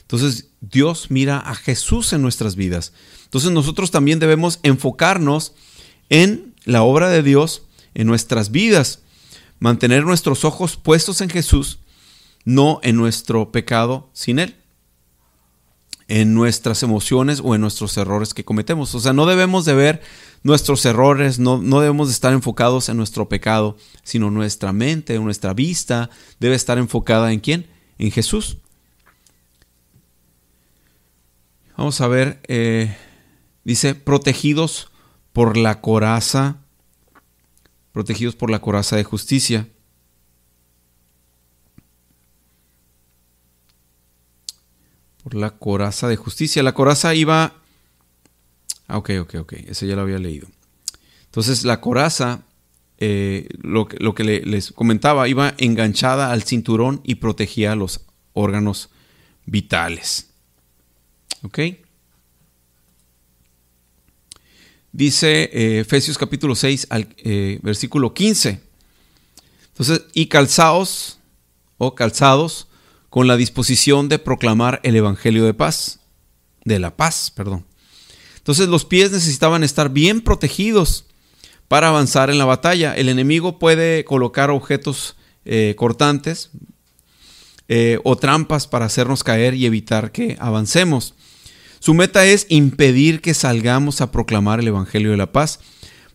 [0.00, 2.94] Entonces, Dios mira a Jesús en nuestras vidas.
[3.24, 5.52] Entonces, nosotros también debemos enfocarnos
[6.08, 7.60] en la obra de Dios
[7.92, 9.00] en nuestras vidas,
[9.58, 11.80] mantener nuestros ojos puestos en Jesús,
[12.48, 14.56] no en nuestro pecado sin Él
[16.08, 18.94] en nuestras emociones o en nuestros errores que cometemos.
[18.94, 20.00] O sea, no debemos de ver
[20.42, 25.52] nuestros errores, no, no debemos de estar enfocados en nuestro pecado, sino nuestra mente, nuestra
[25.52, 26.08] vista
[26.40, 27.66] debe estar enfocada en quién?
[27.98, 28.56] En Jesús.
[31.76, 32.96] Vamos a ver, eh,
[33.64, 34.90] dice, protegidos
[35.34, 36.62] por la coraza,
[37.92, 39.68] protegidos por la coraza de justicia.
[45.32, 46.62] La coraza de justicia.
[46.62, 47.54] La coraza iba...
[48.86, 50.48] Ah, ok, ok, ok, eso ya lo había leído.
[51.26, 52.42] Entonces la coraza,
[52.98, 58.88] eh, lo, lo, que les comentaba, iba enganchada al cinturón y protegía los órganos
[59.44, 60.30] vitales.
[61.42, 61.58] ¿Ok?
[64.92, 68.60] Dice eh, Efesios capítulo 6, al, eh, versículo 15.
[69.68, 71.18] Entonces, y calzados
[71.76, 72.67] o calzados
[73.18, 75.98] con la disposición de proclamar el Evangelio de paz,
[76.64, 77.66] de la paz, perdón.
[78.36, 81.04] Entonces los pies necesitaban estar bien protegidos
[81.66, 82.94] para avanzar en la batalla.
[82.94, 86.50] El enemigo puede colocar objetos eh, cortantes
[87.66, 91.14] eh, o trampas para hacernos caer y evitar que avancemos.
[91.80, 95.58] Su meta es impedir que salgamos a proclamar el Evangelio de la paz.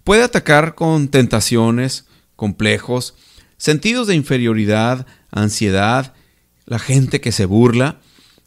[0.05, 2.05] Puede atacar con tentaciones,
[2.37, 3.13] complejos,
[3.57, 6.13] sentidos de inferioridad, ansiedad,
[6.65, 7.99] la gente que se burla.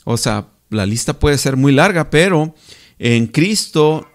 [0.05, 2.55] O sea, la lista puede ser muy larga, pero
[2.99, 4.09] en Cristo,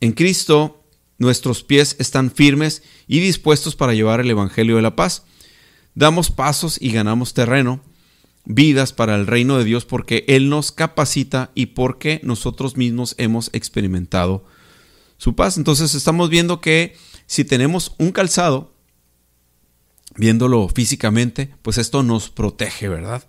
[0.00, 0.84] en Cristo,
[1.18, 5.24] nuestros pies están firmes y dispuestos para llevar el Evangelio de la paz.
[5.94, 7.80] Damos pasos y ganamos terreno,
[8.44, 13.50] vidas para el reino de Dios porque Él nos capacita y porque nosotros mismos hemos
[13.52, 14.44] experimentado
[15.18, 15.56] su paz.
[15.56, 18.71] Entonces estamos viendo que si tenemos un calzado,
[20.16, 23.24] viéndolo físicamente, pues esto nos protege, ¿verdad?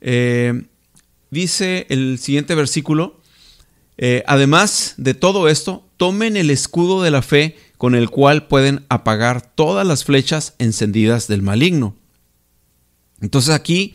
[0.00, 0.64] Eh,
[1.30, 3.20] dice el siguiente versículo,
[3.98, 8.84] eh, además de todo esto, tomen el escudo de la fe con el cual pueden
[8.88, 11.96] apagar todas las flechas encendidas del maligno.
[13.20, 13.94] Entonces aquí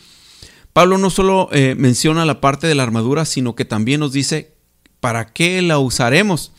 [0.74, 4.54] Pablo no solo eh, menciona la parte de la armadura, sino que también nos dice
[5.00, 6.52] para qué la usaremos.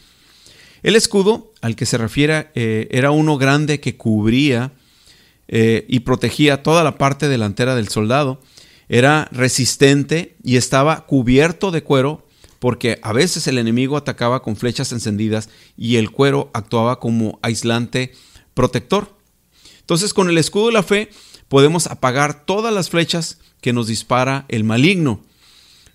[0.82, 4.72] El escudo al que se refiere eh, era uno grande que cubría
[5.50, 8.42] y protegía toda la parte delantera del soldado.
[8.90, 14.92] Era resistente y estaba cubierto de cuero porque a veces el enemigo atacaba con flechas
[14.92, 18.12] encendidas y el cuero actuaba como aislante
[18.54, 19.16] protector.
[19.80, 21.10] Entonces con el escudo de la fe
[21.48, 25.24] podemos apagar todas las flechas que nos dispara el maligno.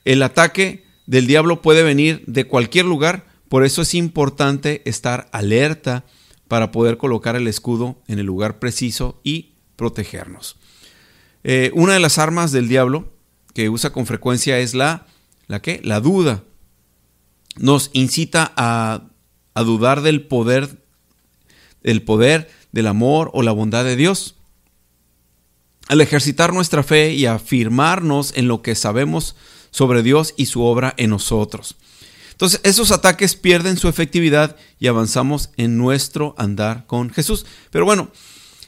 [0.05, 6.05] El ataque del diablo puede venir de cualquier lugar, por eso es importante estar alerta
[6.47, 10.57] para poder colocar el escudo en el lugar preciso y protegernos.
[11.43, 13.13] Eh, una de las armas del diablo
[13.53, 15.05] que usa con frecuencia es la,
[15.45, 15.79] ¿la qué?
[15.83, 16.43] La duda
[17.55, 19.03] nos incita a,
[19.63, 20.83] dudar del poder,
[21.83, 24.33] del poder, del amor o la bondad de Dios.
[25.89, 29.35] Al ejercitar nuestra fe y afirmarnos en lo que sabemos
[29.69, 31.77] sobre Dios y su obra en nosotros.
[32.33, 37.45] Entonces, esos ataques pierden su efectividad y avanzamos en nuestro andar con Jesús.
[37.71, 38.11] Pero bueno,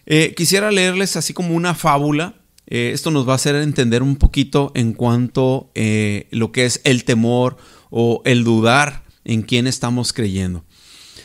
[0.05, 2.35] eh, quisiera leerles así como una fábula.
[2.67, 6.81] Eh, esto nos va a hacer entender un poquito en cuanto eh, lo que es
[6.83, 7.57] el temor
[7.89, 10.63] o el dudar en quién estamos creyendo.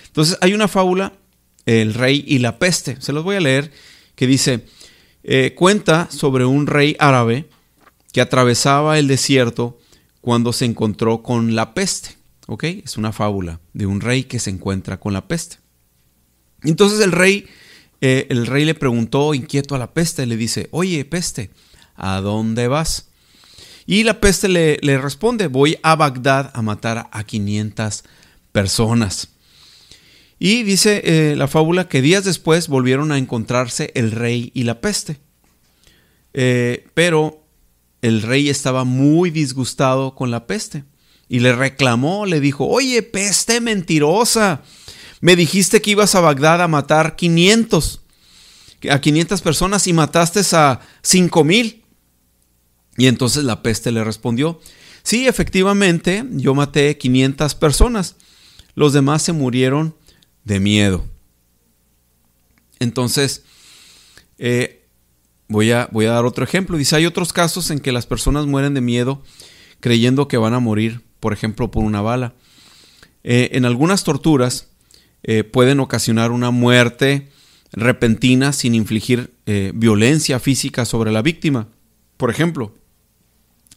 [0.07, 1.12] Entonces hay una fábula,
[1.66, 3.00] el rey y la peste.
[3.00, 3.70] Se los voy a leer,
[4.16, 4.66] que dice,
[5.22, 7.48] eh, cuenta sobre un rey árabe
[8.12, 9.79] que atravesaba el desierto
[10.20, 12.16] cuando se encontró con la peste.
[12.50, 12.64] ¿Ok?
[12.64, 15.58] Es una fábula de un rey que se encuentra con la peste.
[16.64, 17.46] Entonces el rey,
[18.00, 21.50] eh, el rey le preguntó inquieto a la peste, le dice, oye, peste,
[21.94, 23.10] ¿a dónde vas?
[23.86, 28.02] Y la peste le, responde, voy a Bagdad a matar a 500
[28.50, 29.28] personas.
[30.40, 34.80] Y dice eh, la fábula que días después volvieron a encontrarse el rey y la
[34.80, 35.20] peste.
[36.34, 37.44] Eh, pero
[38.02, 40.82] el rey estaba muy disgustado con la peste
[41.32, 44.62] y le reclamó, le dijo, oye, peste mentirosa,
[45.20, 48.00] me dijiste que ibas a Bagdad a matar 500,
[48.90, 51.84] a 500 personas y mataste a 5000.
[52.96, 54.60] Y entonces la peste le respondió,
[55.04, 58.16] sí, efectivamente, yo maté 500 personas,
[58.74, 59.94] los demás se murieron
[60.42, 61.06] de miedo.
[62.80, 63.44] Entonces,
[64.38, 64.84] eh,
[65.46, 66.76] voy, a, voy a dar otro ejemplo.
[66.76, 69.22] Dice, hay otros casos en que las personas mueren de miedo
[69.78, 72.35] creyendo que van a morir, por ejemplo, por una bala.
[73.22, 74.68] Eh, en algunas torturas
[75.22, 77.28] eh, pueden ocasionar una muerte
[77.72, 79.33] repentina sin infligir
[79.74, 81.68] violencia física sobre la víctima.
[82.16, 82.74] Por ejemplo,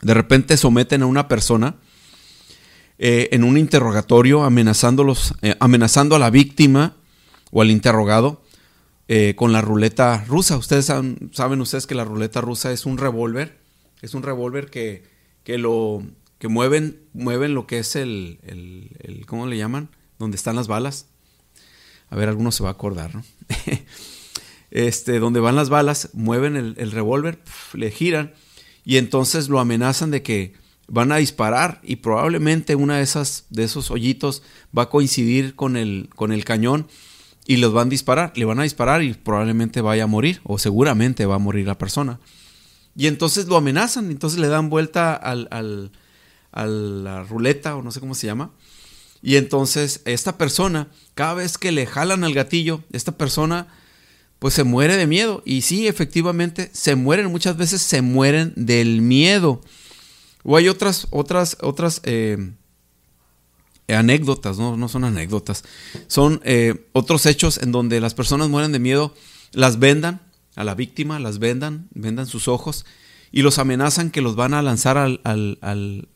[0.01, 1.77] de repente someten a una persona
[2.99, 6.95] eh, en un interrogatorio amenazándolos, eh, amenazando a la víctima
[7.51, 8.43] o al interrogado
[9.07, 10.57] eh, con la ruleta rusa.
[10.57, 13.59] Ustedes saben, ustedes que la ruleta rusa es un revólver,
[14.01, 15.03] es un revólver que,
[15.43, 16.03] que, lo
[16.43, 19.87] que mueven, mueven lo que es el, el, ¿cómo le llaman?
[20.19, 21.05] Donde están las balas.
[22.09, 23.23] A ver, alguno se va a acordar, ¿no?
[24.69, 27.39] este, donde van las balas, mueven el, revólver,
[27.71, 28.33] le giran
[28.83, 30.51] y entonces lo amenazan de que
[30.89, 34.43] van a disparar y probablemente una de esas de esos hoyitos
[34.77, 36.89] va a coincidir con el con el cañón
[37.47, 40.59] y los van a disparar, le van a disparar y probablemente vaya a morir o
[40.59, 42.19] seguramente va a morir la persona.
[42.97, 45.91] Y entonces lo amenazan, entonces le dan vuelta al,
[46.53, 48.51] a la ruleta o no sé cómo se llama.
[49.21, 53.67] Y entonces esta persona, cada vez que le jalan al gatillo, esta persona
[54.39, 55.41] pues se muere de miedo.
[55.45, 59.61] Y sí, efectivamente, se mueren, muchas veces se mueren del miedo.
[60.43, 62.51] O hay otras, otras, otras eh,
[63.87, 64.75] anécdotas, ¿no?
[64.75, 65.63] no son anécdotas,
[66.07, 69.15] son eh, otros hechos en donde las personas mueren de miedo,
[69.53, 70.19] las vendan
[70.55, 72.85] a la víctima, las vendan, vendan sus ojos
[73.33, 76.07] y los amenazan que los van a lanzar al, al,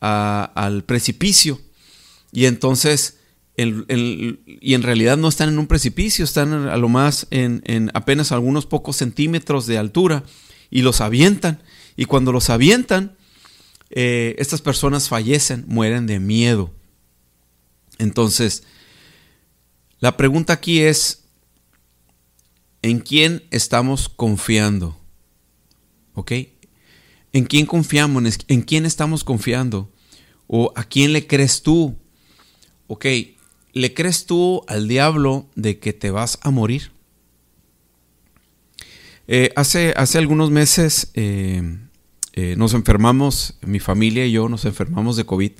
[0.00, 1.60] al, precipicio.
[2.30, 3.18] Y entonces
[3.56, 8.64] y en realidad no están en un precipicio, están a lo más en, apenas algunos
[8.64, 10.22] pocos centímetros de altura
[10.70, 11.60] y los avientan.
[11.96, 13.16] Y cuando los avientan,
[13.90, 16.72] eh, estas personas fallecen, mueren de miedo.
[17.98, 18.62] Entonces,
[19.98, 21.24] la pregunta aquí es,
[22.82, 25.01] ¿en quién estamos confiando?
[26.14, 26.32] ¿Ok?
[27.32, 28.38] ¿En quién confiamos?
[28.48, 29.90] ¿En quién estamos confiando?
[30.46, 31.96] ¿O a quién le crees tú?
[32.92, 33.06] ok,
[33.72, 36.92] ¿le crees tú al diablo de que te vas a morir?
[39.28, 41.78] Eh, hace, hace algunos meses eh,
[42.34, 45.52] eh, nos enfermamos, mi familia y yo nos enfermamos de COVID.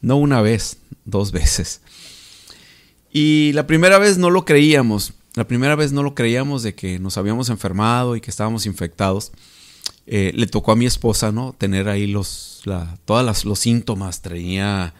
[0.00, 1.82] No una vez, dos veces.
[3.12, 5.12] Y la primera vez no lo creíamos.
[5.34, 9.30] La primera vez no lo creíamos de que nos habíamos enfermado y que estábamos infectados.
[10.06, 11.52] Le tocó a mi esposa, ¿no?
[11.52, 14.22] Tener ahí los, la, todos los síntomas.
[14.22, 14.94] Tenía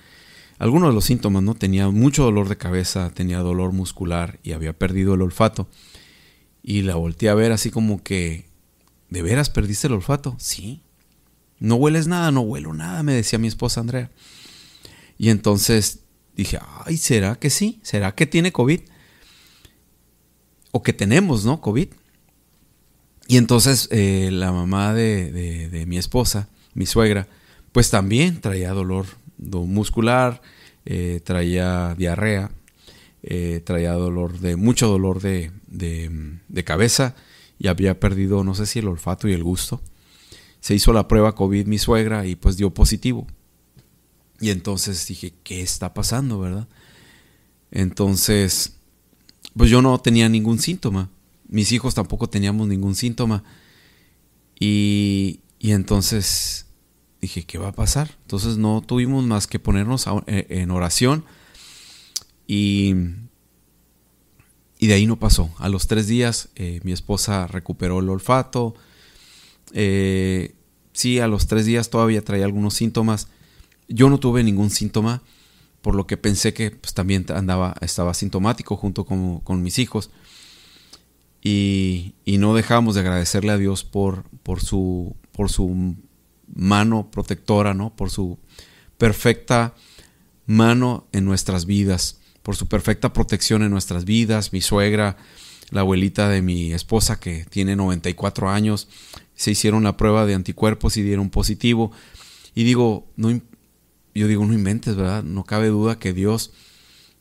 [0.59, 1.55] algunos de los síntomas, ¿no?
[1.55, 5.69] Tenía mucho dolor de cabeza, tenía dolor muscular y había perdido el olfato.
[6.63, 8.47] Y la volteé a ver así como que,
[9.11, 10.35] ¿de veras perdiste el olfato?
[10.39, 10.83] Sí.
[11.59, 12.31] ¿No hueles nada?
[12.33, 14.11] No huelo nada, me decía mi esposa Andrea.
[15.19, 16.01] Y entonces
[16.35, 17.81] dije, ay, ¿será que sí?
[17.83, 18.81] ¿Será que tiene COVID?
[20.73, 21.61] O que tenemos, ¿no?
[21.61, 21.89] COVID.
[23.29, 25.31] Y entonces eh, la mamá de,
[25.69, 27.29] de mi esposa, mi suegra,
[27.73, 29.07] pues también traía dolor
[29.39, 30.41] muscular,
[30.85, 32.51] eh, traía diarrea,
[33.23, 37.17] eh, traía dolor de, mucho dolor de, de, cabeza
[37.59, 39.83] y había perdido, no sé si el olfato y el gusto.
[40.61, 43.27] Se hizo la prueba COVID mi suegra y pues dio positivo.
[44.41, 46.69] Y entonces dije, ¿qué está pasando, verdad?
[47.71, 48.77] Entonces,
[49.57, 51.11] pues yo no tenía ningún síntoma.
[51.49, 53.45] Mis hijos tampoco teníamos ningún síntoma.
[54.59, 56.67] Y, y entonces
[57.21, 58.17] dije, ¿qué va a pasar?
[58.23, 61.25] Entonces no tuvimos más que ponernos eh, en oración
[62.47, 62.95] y,
[64.79, 65.51] y de ahí no pasó.
[65.59, 68.75] A los tres días eh, mi esposa recuperó el olfato.
[69.73, 70.55] Eh,
[70.93, 73.29] sí, a los tres días todavía traía algunos síntomas.
[73.89, 75.23] Yo no tuve ningún síntoma,
[75.81, 80.11] por lo que pensé que pues, también andaba, estaba sintomático junto con, con mis hijos.
[81.49, 85.95] Y, no dejamos de agradecerle a Dios por, por, su, por su
[86.53, 87.95] mano protectora, ¿no?
[87.95, 88.41] Por su
[88.99, 89.73] perfecta
[90.47, 94.53] mano en nuestras vidas, por su perfecta protección en nuestras vidas.
[94.53, 95.19] Mi suegra,
[95.71, 98.89] la abuelita de mi esposa que tiene 94 años,
[99.37, 101.93] se hicieron la prueba de anticuerpos y dieron positivo.
[102.57, 103.31] Y digo, no,
[104.17, 105.23] yo digo, no inventes, ¿verdad?
[105.23, 106.51] No cabe duda que Dios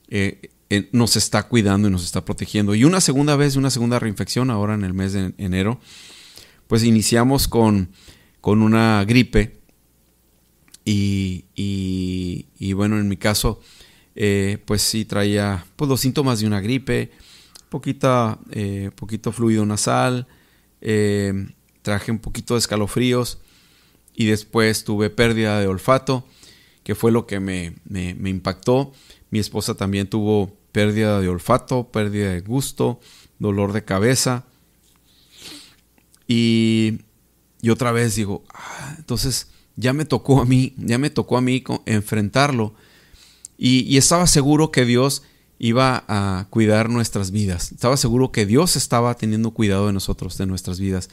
[0.08, 2.76] eh, eh, nos está cuidando y nos está protegiendo.
[2.76, 5.80] Y una segunda vez, una segunda reinfección ahora en el mes de enero,
[6.68, 7.89] pues iniciamos con
[8.45, 9.57] con una gripe
[10.86, 13.59] y, y, bueno, en mi caso,
[14.13, 17.09] eh, pues sí traía pues, los síntomas de una gripe,
[17.70, 20.28] poquita, eh, poquito fluido nasal,
[20.80, 21.47] eh,
[21.82, 23.39] traje un poquito de escalofríos
[24.13, 26.28] y después tuve pérdida de olfato,
[26.86, 28.94] que fue lo que me, me, impactó.
[29.32, 33.02] Mi esposa también tuvo pérdida de olfato, pérdida de gusto,
[33.40, 34.46] dolor de cabeza.
[36.28, 37.00] Y
[37.66, 41.42] y otra vez digo, ah, entonces ya me tocó a mí, ya me tocó a
[41.42, 42.76] mí enfrentarlo.
[43.58, 45.24] Y, estaba seguro que Dios
[45.58, 47.72] iba a cuidar nuestras vidas.
[47.72, 51.10] Estaba seguro que Dios estaba teniendo cuidado de nosotros, de nuestras vidas.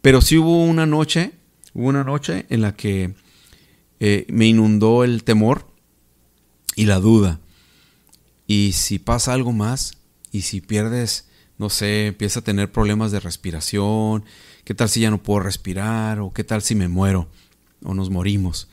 [0.00, 1.32] Pero sí hubo una noche,
[1.74, 3.16] hubo una noche en la que
[4.00, 5.66] eh, me inundó el temor
[6.76, 7.40] y la duda.
[8.46, 9.92] Y si pasa algo más,
[10.32, 11.28] y si pierdes,
[11.58, 14.24] no sé, empieza a tener problemas de respiración,
[14.68, 16.20] ¿Qué tal si ya no puedo respirar?
[16.20, 17.26] ¿O qué tal si me muero?
[17.82, 18.68] ¿O nos morimos?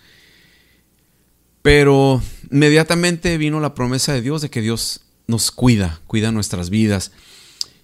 [1.62, 2.22] Pero
[2.52, 7.14] inmediatamente vino la promesa de Dios de que Dios nos cuida, cuida nuestras vidas.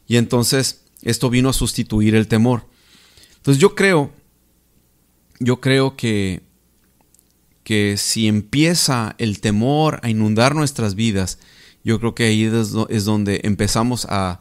[0.08, 2.68] Y entonces esto vino a sustituir el temor.
[3.38, 4.12] Entonces yo creo,
[5.40, 6.42] yo creo que,
[7.64, 11.40] que si empieza el temor a inundar nuestras vidas,
[11.84, 12.44] yo creo que ahí
[12.90, 14.40] es donde empezamos a,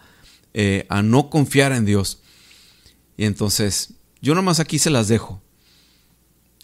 [0.54, 2.20] eh, a no confiar en Dios.
[3.16, 5.40] Y entonces, yo nomás aquí se las dejo.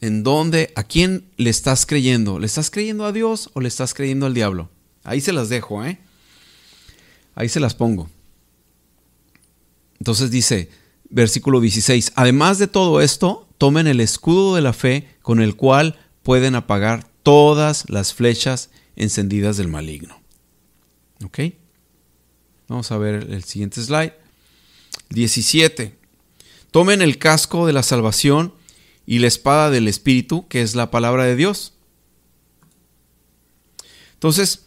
[0.00, 2.38] ¿En dónde, a quién le estás creyendo?
[2.38, 4.70] ¿Le estás creyendo a Dios o le estás creyendo al diablo?
[5.04, 5.98] Ahí se las dejo, ¿eh?
[7.34, 8.10] Ahí se las pongo.
[9.98, 10.70] Entonces dice,
[11.08, 15.98] versículo 16, además de todo esto, tomen el escudo de la fe con el cual
[16.26, 20.20] pueden apagar todas las flechas encendidas del maligno.
[21.24, 21.38] ¿Ok?
[22.66, 24.12] Vamos a ver el siguiente slide.
[25.10, 25.96] 17.
[26.72, 28.52] Tomen el casco de la salvación
[29.06, 31.74] y la espada del Espíritu, que es la palabra de Dios.
[34.14, 34.64] Entonces,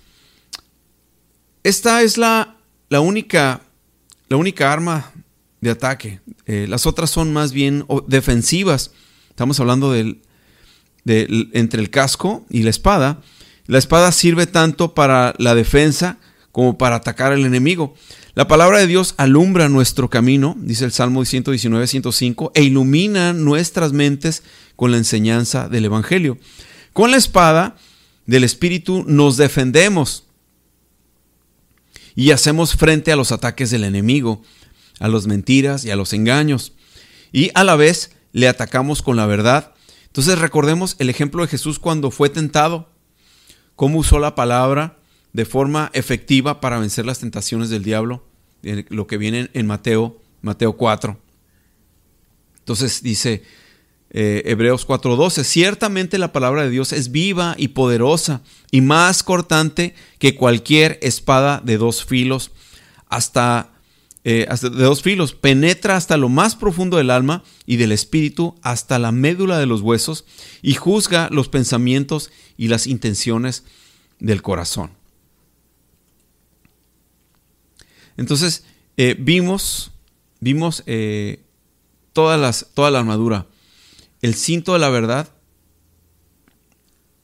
[1.64, 2.56] esta es la,
[2.88, 3.64] la, única,
[4.30, 5.12] la única arma
[5.60, 6.22] de ataque.
[6.46, 8.92] Eh, las otras son más bien defensivas.
[9.28, 10.22] Estamos hablando del,
[11.06, 13.22] entre el casco y la espada.
[13.68, 16.18] La espada sirve tanto para la defensa
[16.52, 17.96] como para atacar al enemigo.
[18.36, 23.92] La palabra de Dios alumbra nuestro camino, dice el Salmo 119, 105, e ilumina nuestras
[23.92, 24.44] mentes
[24.76, 26.38] con la enseñanza del Evangelio.
[26.94, 27.76] Con la espada
[28.26, 30.26] del Espíritu nos defendemos
[32.16, 34.42] y hacemos frente a los ataques del enemigo,
[35.00, 36.74] a las mentiras y a los engaños.
[37.32, 39.74] Y a la vez le atacamos con la verdad.
[40.10, 42.90] Entonces recordemos el ejemplo de Jesús cuando fue tentado,
[43.76, 44.98] cómo usó la palabra
[45.34, 48.26] de forma efectiva para vencer las tentaciones del diablo,
[48.62, 51.18] lo que viene en Mateo, Mateo 4.
[52.60, 53.44] Entonces dice
[54.12, 58.42] eh, Hebreos 4:12, ciertamente la palabra de Dios es viva y poderosa
[58.72, 62.52] y más cortante que cualquier espada de dos filos,
[63.08, 63.72] hasta,
[64.32, 69.00] eh, de dos filos, penetra hasta lo más profundo del alma y del espíritu, hasta
[69.00, 70.26] la médula de los huesos,
[70.62, 73.64] y juzga los pensamientos y las intenciones
[74.20, 74.92] del corazón.
[78.18, 78.66] Entonces,
[78.98, 79.92] eh, vimos,
[80.42, 80.84] vimos
[82.14, 83.48] todas las, toda la armadura
[84.22, 85.30] el cinto de la verdad,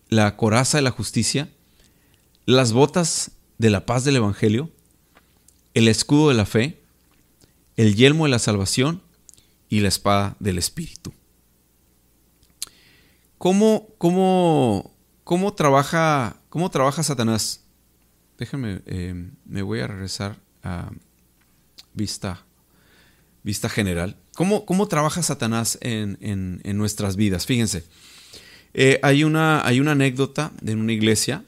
[0.09, 1.49] la coraza de la justicia,
[2.45, 4.71] las botas de la paz del Evangelio,
[5.73, 6.81] el escudo de la fe,
[7.77, 9.01] el yelmo de la salvación
[9.69, 11.13] y la espada del Espíritu.
[13.37, 17.61] ¿Cómo, cómo, cómo, trabaja, cómo trabaja Satanás?
[18.37, 20.89] Déjenme, eh, me voy a regresar a
[21.93, 22.43] vista,
[23.43, 24.17] vista general.
[24.35, 27.45] ¿Cómo, trabaja Satanás en, nuestras vidas?
[27.45, 27.85] Fíjense,
[28.73, 31.43] eh, hay, una, hay, una, anécdota de una iglesia.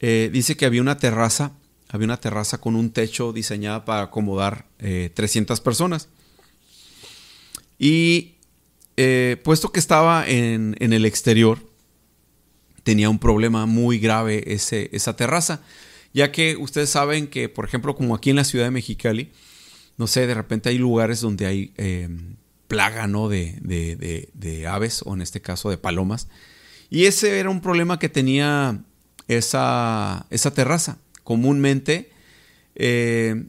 [0.00, 1.52] Eh, dice que había una terraza,
[1.90, 6.08] había una terraza con un techo diseñada para acomodar 300 eh, personas.
[7.78, 8.36] Y
[9.42, 11.58] puesto que estaba en, el exterior,
[12.82, 15.62] tenía un problema muy grave ese, esa terraza,
[16.12, 19.32] ya que ustedes saben que, por ejemplo, como aquí en la ciudad de Mexicali,
[19.96, 22.36] no sé, de repente hay lugares donde hay em,
[22.68, 23.28] plaga, ¿no?
[23.28, 26.28] De, de, aves, o en este caso de palomas.
[26.88, 28.82] Y ese era un problema que tenía
[29.28, 30.98] esa, esa terraza.
[31.24, 32.10] Comúnmente
[32.74, 33.44] eh,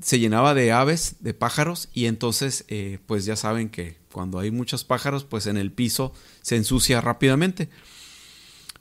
[0.00, 4.50] se llenaba de aves, de pájaros, y entonces, eh, pues ya saben que cuando hay
[4.50, 6.12] muchos pájaros, pues en el piso
[6.42, 7.68] se ensucia rápidamente.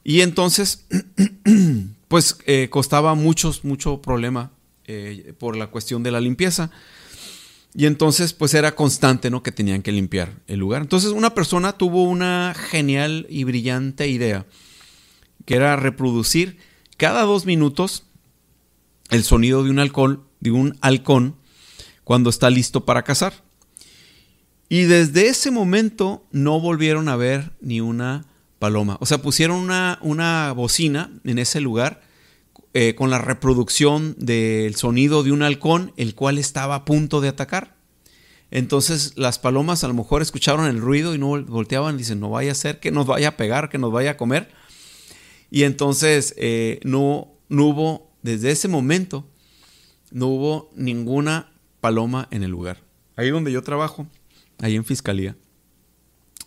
[0.04, 0.86] Y entonces,
[2.08, 4.52] pues eh, costaba muchos, mucho problema
[5.40, 6.70] por la cuestión de la limpieza.
[7.78, 9.44] Y entonces, pues era constante, ¿no?
[9.44, 10.82] Que tenían que limpiar el lugar.
[10.82, 14.46] Entonces, una persona tuvo una genial y brillante idea,
[15.46, 16.58] que era reproducir
[16.96, 18.04] cada dos minutos
[19.10, 21.36] el sonido de un halcón, de un halcón
[22.04, 23.44] cuando está listo para cazar.
[24.70, 28.26] Y desde ese momento no volvieron a ver ni una
[28.60, 28.98] paloma.
[29.00, 32.02] O sea, pusieron una, una bocina en ese lugar
[32.74, 37.30] eh, con la reproducción del sonido de un halcón, el cual estaba a punto de
[37.30, 37.76] atacar.
[38.52, 42.52] Entonces las palomas a lo mejor escucharon el ruido y no volteaban dicen, no vaya
[42.52, 44.50] a ser que nos vaya a pegar, que nos vaya a comer.
[45.50, 49.28] Y entonces eh, no, no hubo, desde ese momento,
[50.12, 52.82] no hubo ninguna paloma en el lugar.
[53.16, 54.08] Ahí donde yo trabajo,
[54.60, 55.36] ahí en Fiscalía,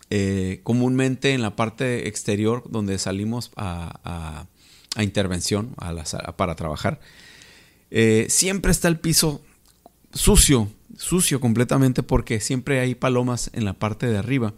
[0.09, 4.47] eh, comúnmente en la parte exterior donde salimos a
[4.95, 5.75] a intervención
[6.35, 6.99] para trabajar,
[7.91, 9.41] eh, siempre está el piso
[10.13, 14.53] sucio, sucio completamente porque siempre hay palomas en la parte de arriba.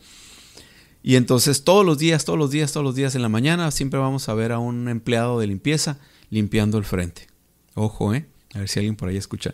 [1.03, 3.99] Y entonces todos los días, todos los días, todos los días en la mañana siempre
[3.99, 5.99] vamos a ver a un empleado de limpieza
[6.32, 7.27] limpiando el frente.
[7.75, 8.25] Ojo, ¿eh?
[8.55, 9.53] A ver si alguien por ahí escucha.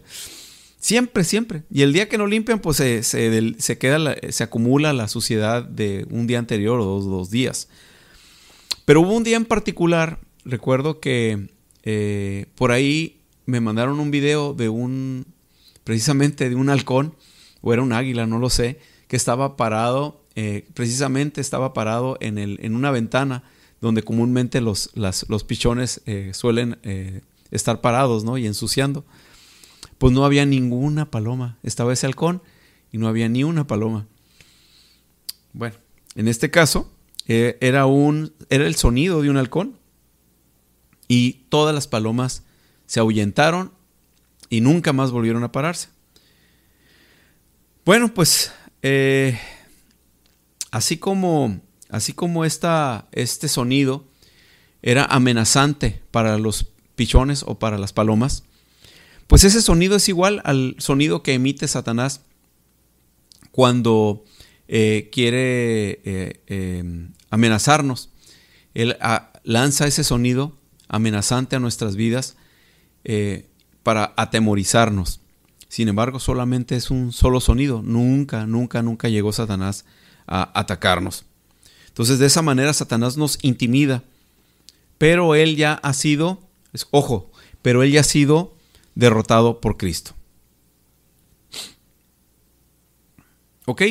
[0.80, 1.64] Siempre, siempre.
[1.70, 6.08] Y el día que no limpian, pues se, se, queda se acumula la suciedad de
[6.10, 7.68] un día anterior o dos, dos días.
[8.86, 11.50] Pero hubo un día en particular recuerdo que
[11.84, 15.26] eh, por ahí me mandaron un video de un,
[15.84, 17.16] precisamente de un halcón,
[17.62, 22.38] o era un águila, no lo sé, que estaba parado, eh, precisamente estaba parado en,
[22.38, 23.44] el, en una ventana
[23.82, 26.80] donde comúnmente los, los pichones eh, suelen
[27.52, 28.38] estar parados, ¿no?
[28.38, 29.06] Y ensuciando.
[29.98, 31.58] Pues no había ninguna paloma.
[31.64, 32.42] Estaba ese halcón
[32.92, 34.08] y no había ni una paloma.
[35.54, 35.76] Bueno,
[36.16, 36.92] en este caso
[37.28, 39.78] era, un, era el sonido de un halcón
[41.08, 42.44] y todas las palomas
[42.86, 43.72] se ahuyentaron
[44.50, 45.90] y nunca más volvieron a pararse.
[47.86, 48.52] Bueno, pues
[48.82, 49.40] eh,
[50.72, 54.06] así como, así como este sonido
[54.82, 58.44] era amenazante para los pichones o para las palomas,
[59.28, 62.22] pues ese sonido es igual al sonido que emite Satanás
[63.52, 64.24] cuando
[64.68, 68.10] eh, quiere eh, amenazarnos.
[68.74, 70.56] Él ah, lanza ese sonido
[70.88, 72.38] amenazante a nuestras vidas
[73.04, 73.48] eh,
[73.84, 75.22] para atemorizarnos.
[75.70, 77.82] Sin embargo, solamente es un solo sonido.
[77.82, 79.86] Nunca, nunca, nunca llegó Satanás
[80.28, 81.26] a atacarnos.
[81.98, 84.04] Entonces, de esa manera, Satanás nos intimida
[84.98, 86.40] pero él ya ha sido,
[86.92, 87.32] ojo,
[87.62, 88.56] pero él ya ha sido
[88.96, 90.16] derrotado por Cristo.
[93.66, 93.82] ¿Ok?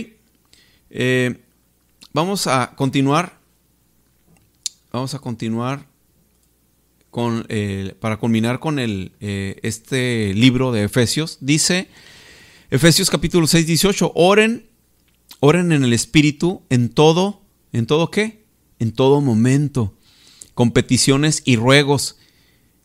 [0.91, 1.43] Eh,
[2.13, 3.39] vamos a continuar.
[4.91, 5.87] Vamos a continuar
[7.11, 11.39] con, eh, para culminar con el, eh, este libro de Efesios.
[11.41, 11.89] Dice
[12.71, 14.67] Efesios capítulo 6, 18, oren,
[15.41, 17.43] oren en el Espíritu en todo,
[17.79, 18.45] ¿en todo qué?
[18.79, 19.95] En todo momento,
[20.55, 22.17] con peticiones y ruegos.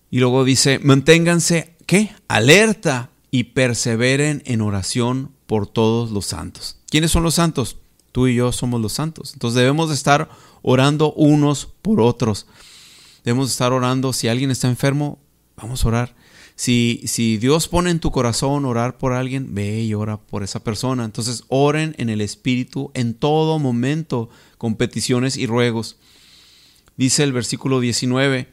[0.10, 2.14] Y luego dice, manténganse, ¿qué?
[2.28, 6.78] Alerta y perseveren en oración por todos los santos.
[6.90, 7.78] ¿Quiénes son los santos?
[8.12, 9.32] Tú y yo somos los santos.
[9.34, 10.30] Entonces debemos de estar
[10.62, 12.48] orando unos por otros.
[13.24, 14.12] Debemos de estar orando.
[14.12, 15.20] Si alguien está enfermo,
[15.56, 16.16] vamos a orar.
[16.62, 21.06] Si, Dios pone en tu corazón orar por alguien, ve y ora por esa persona.
[21.06, 25.98] Entonces oren en el Espíritu en todo momento con peticiones y ruegos.
[26.98, 28.48] Dice el versículo 19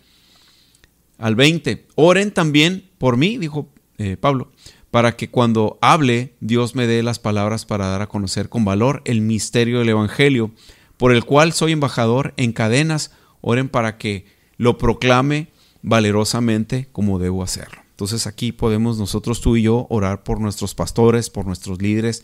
[1.18, 1.86] al 20.
[1.96, 4.52] Oren también por mí, dijo eh, Pablo,
[4.90, 9.02] para que cuando hable Dios me dé las palabras para dar a conocer con valor
[9.04, 10.50] el misterio del Evangelio,
[10.96, 13.10] por el cual soy embajador en cadenas.
[13.42, 14.24] Oren para que
[14.56, 15.48] lo proclame
[15.82, 17.87] valerosamente como debo hacerlo.
[17.98, 22.22] Entonces aquí podemos nosotros tú y yo orar por nuestros pastores, por nuestros líderes,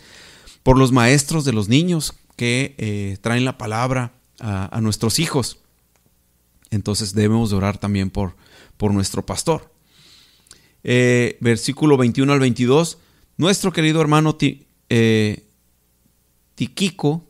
[0.63, 5.59] por los maestros de los niños que eh, traen la palabra a, nuestros hijos.
[6.71, 8.37] Entonces debemos orar también por,
[8.77, 9.73] por nuestro pastor.
[10.85, 12.99] Eh, versículo 21 al 22.
[13.37, 14.39] Nuestro querido hermano
[14.91, 15.45] eh,
[16.55, 17.27] Tiquico,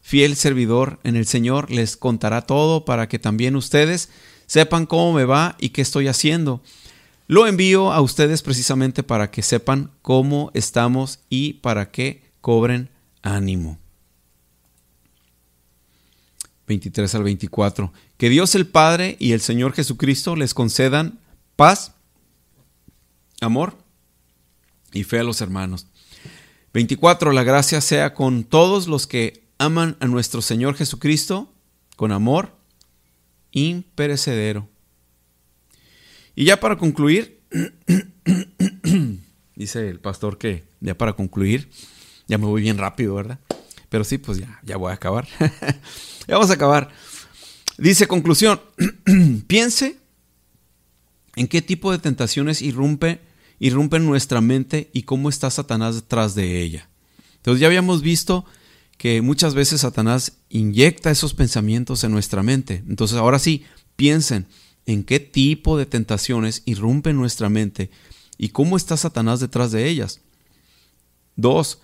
[0.00, 4.08] fiel servidor en el Señor, les contará todo para que también ustedes
[4.46, 6.62] sepan cómo me va y qué estoy haciendo.
[7.28, 12.88] Lo envío a ustedes precisamente para que sepan cómo estamos y para que cobren
[13.20, 13.78] ánimo.
[16.66, 17.92] 23 al 24.
[18.16, 21.20] Que Dios el Padre y el Señor Jesucristo les concedan
[21.54, 21.92] paz,
[23.42, 23.76] amor
[24.94, 25.86] y fe a los hermanos.
[26.72, 27.32] 24.
[27.32, 31.52] La gracia sea con todos los que aman a nuestro Señor Jesucristo
[31.96, 32.56] con amor
[33.50, 34.66] imperecedero.
[36.38, 37.40] Y ya para concluir,
[39.56, 41.68] dice el pastor que ya para concluir,
[42.28, 43.40] ya me voy bien rápido, ¿verdad?
[43.88, 45.26] Pero sí, pues ya, ya voy a acabar.
[45.40, 46.90] ya vamos a acabar.
[47.76, 48.60] Dice conclusión,
[49.48, 49.98] piense
[51.34, 53.20] en qué tipo de tentaciones irrumpe,
[53.58, 56.88] irrumpen nuestra mente y cómo está Satanás detrás de ella.
[57.34, 58.44] Entonces ya habíamos visto
[58.96, 62.84] que muchas veces Satanás inyecta esos pensamientos en nuestra mente.
[62.88, 63.64] Entonces ahora sí,
[63.96, 64.46] piensen
[64.88, 67.90] en qué tipo de tentaciones irrumpen nuestra mente
[68.38, 70.22] y cómo está Satanás detrás de ellas.
[71.36, 71.80] Dos,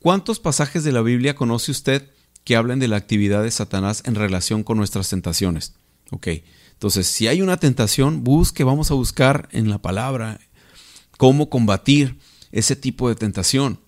[0.00, 2.10] ¿cuántos pasajes de la Biblia conoce usted
[2.42, 5.74] que hablen de la actividad de Satanás en relación con nuestras tentaciones?
[6.10, 6.26] Ok,
[6.72, 10.40] entonces si hay una tentación, busque, vamos a buscar en la palabra
[11.18, 12.18] cómo combatir
[12.50, 13.78] ese tipo de tentación.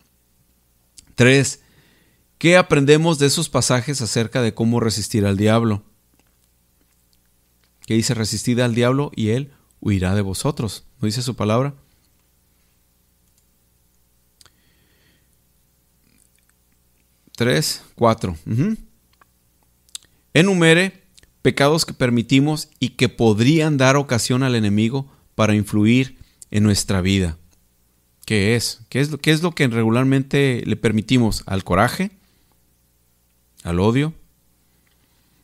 [1.16, 1.58] Tres,
[2.38, 5.82] ¿qué aprendemos de esos pasajes acerca de cómo resistir al diablo?
[7.86, 10.84] Que dice, resistid al diablo y él huirá de vosotros.
[11.00, 11.74] ¿No dice su palabra?
[17.36, 18.36] Tres, cuatro.
[20.32, 21.02] Enumere
[21.42, 26.16] pecados que permitimos y que podrían dar ocasión al enemigo para influir
[26.50, 27.36] en nuestra vida.
[28.24, 28.80] ¿Qué es?
[28.88, 31.42] ¿Qué es, qué es lo que regularmente le permitimos?
[31.46, 32.12] ¿Al coraje?
[33.62, 34.14] ¿Al odio?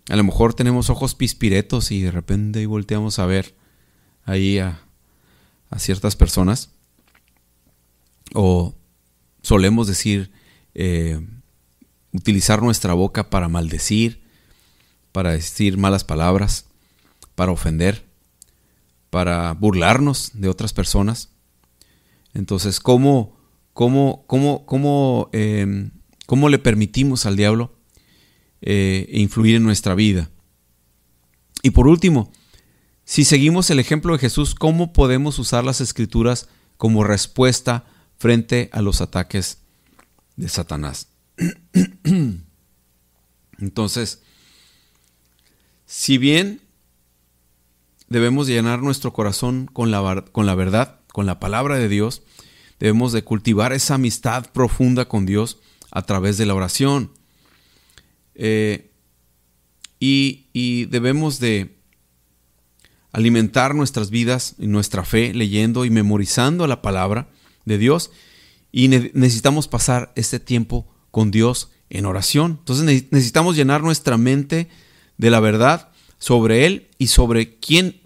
[0.08, 3.54] A lo mejor tenemos ojos pispiretos y de repente volteamos a ver
[4.24, 4.82] ahí a,
[5.76, 6.70] ciertas personas.
[8.34, 8.74] O
[9.42, 10.32] solemos decir,
[10.74, 11.20] eh,
[12.12, 14.22] utilizar nuestra boca para maldecir,
[15.12, 16.66] para decir malas palabras,
[17.34, 18.04] para ofender,
[19.10, 21.30] para burlarnos de otras personas.
[22.34, 23.36] Entonces, ¿cómo,
[23.72, 25.90] cómo, cómo, cómo, em,
[26.26, 27.79] cómo le permitimos al diablo
[28.60, 30.30] e influir en nuestra vida.
[31.62, 32.32] Y por último,
[33.04, 37.84] si seguimos el ejemplo de Jesús, ¿cómo podemos usar las escrituras como respuesta
[38.18, 39.58] frente a los ataques
[40.36, 41.08] de Satanás?
[43.58, 44.22] Entonces,
[45.86, 46.60] si bien
[48.08, 52.22] debemos llenar nuestro corazón con la, con la verdad, con la palabra de Dios,
[52.78, 55.58] debemos de cultivar esa amistad profunda con Dios
[55.90, 57.12] a través de la oración.
[58.42, 58.90] Eh,
[60.00, 61.76] y, debemos de
[63.12, 67.28] alimentar nuestras vidas y nuestra fe leyendo y memorizando la palabra
[67.66, 68.10] de Dios.
[68.72, 72.56] Y necesitamos pasar este tiempo con Dios en oración.
[72.60, 74.68] Entonces necesitamos llenar nuestra mente
[75.18, 78.00] de la verdad sobre Él y sobre quién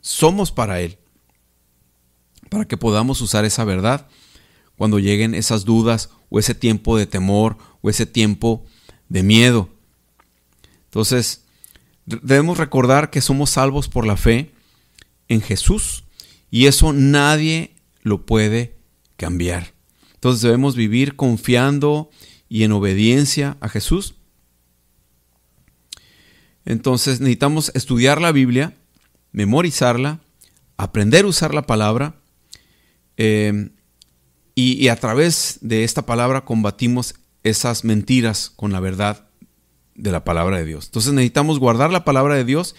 [0.00, 0.98] somos para Él,
[2.50, 4.06] para que podamos usar esa verdad
[4.76, 8.64] cuando lleguen esas dudas o ese tiempo de temor o ese tiempo
[9.12, 9.68] de miedo.
[10.86, 11.44] Entonces,
[12.06, 14.52] debemos recordar que somos salvos por la fe
[15.28, 16.04] en Jesús
[16.50, 18.74] y eso nadie lo puede
[19.18, 19.74] cambiar.
[20.14, 22.08] Entonces debemos vivir confiando
[22.48, 24.14] y en obediencia a Jesús.
[26.64, 28.74] Entonces necesitamos estudiar la Biblia,
[29.32, 30.20] memorizarla,
[30.78, 32.14] aprender a usar la palabra
[33.18, 33.72] eh,
[34.54, 37.14] y, y a través de esta palabra combatimos
[37.44, 39.28] esas mentiras con la verdad
[39.94, 40.86] de la palabra de Dios.
[40.86, 42.74] Entonces necesitamos guardar la palabra de Dios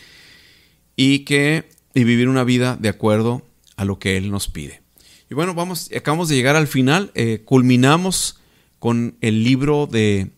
[0.95, 3.43] y que y vivir una vida de acuerdo
[3.75, 4.81] a lo que Él nos pide.
[5.29, 8.39] Y bueno, vamos, acabamos de llegar al final, eh, culminamos
[8.79, 10.31] con el libro de,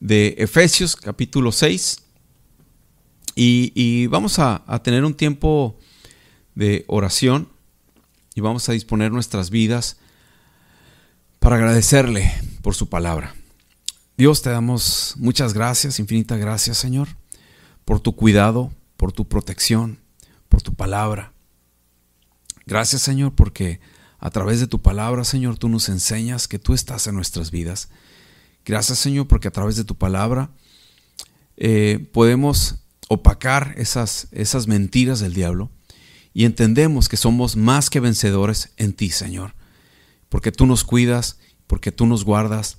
[0.00, 2.02] de Efesios capítulo 6
[3.34, 5.78] y, vamos a tener un tiempo
[6.54, 7.48] de oración
[8.34, 9.96] y vamos a disponer nuestras vidas
[11.38, 13.34] para agradecerle por su palabra.
[14.16, 17.08] Dios, te damos muchas gracias, infinitas gracias, Señor,
[17.84, 19.98] por tu cuidado, por tu protección,
[20.48, 21.32] por tu palabra.
[22.66, 23.80] Gracias, Señor, porque
[24.18, 27.88] a través de tu palabra, Señor, tú nos enseñas que tú estás en nuestras vidas.
[28.64, 30.50] Gracias, Señor, porque a través de tu palabra
[31.56, 32.76] eh, podemos
[33.08, 35.70] opacar esas, esas mentiras del diablo
[36.32, 39.54] y entendemos que somos más que vencedores en ti, Señor,
[40.28, 41.38] porque tú nos cuidas,
[41.70, 42.78] porque tú nos guardas,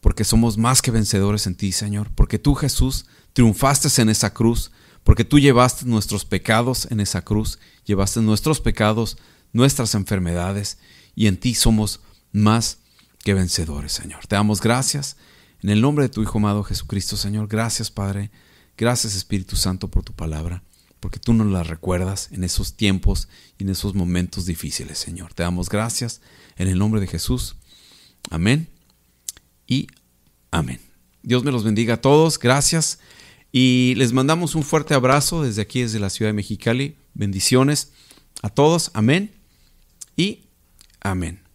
[0.00, 4.72] porque somos más que vencedores en ti, Señor, porque tú, Jesús, triunfaste en esa cruz,
[5.04, 9.16] porque tú llevaste nuestros pecados en esa cruz, llevaste nuestros pecados,
[9.52, 10.78] nuestras enfermedades,
[11.14, 12.00] y en ti somos
[12.32, 12.78] más
[13.22, 14.26] que vencedores, Señor.
[14.26, 15.16] Te damos gracias
[15.62, 17.46] en el nombre de tu Hijo amado Jesucristo, Señor.
[17.46, 18.32] Gracias, Padre.
[18.76, 20.64] Gracias, Espíritu Santo, por tu palabra,
[20.98, 25.32] porque tú nos la recuerdas en esos tiempos y en esos momentos difíciles, Señor.
[25.32, 26.20] Te damos gracias
[26.56, 27.54] en el nombre de Jesús.
[28.28, 28.68] Amén
[29.66, 29.86] y
[30.50, 30.80] amén.
[31.22, 32.38] Dios me los bendiga a todos.
[32.38, 32.98] Gracias.
[33.52, 36.96] Y les mandamos un fuerte abrazo desde aquí, desde la ciudad de Mexicali.
[37.14, 37.92] Bendiciones
[38.42, 38.90] a todos.
[38.94, 39.32] Amén
[40.16, 40.44] y
[41.00, 41.49] amén.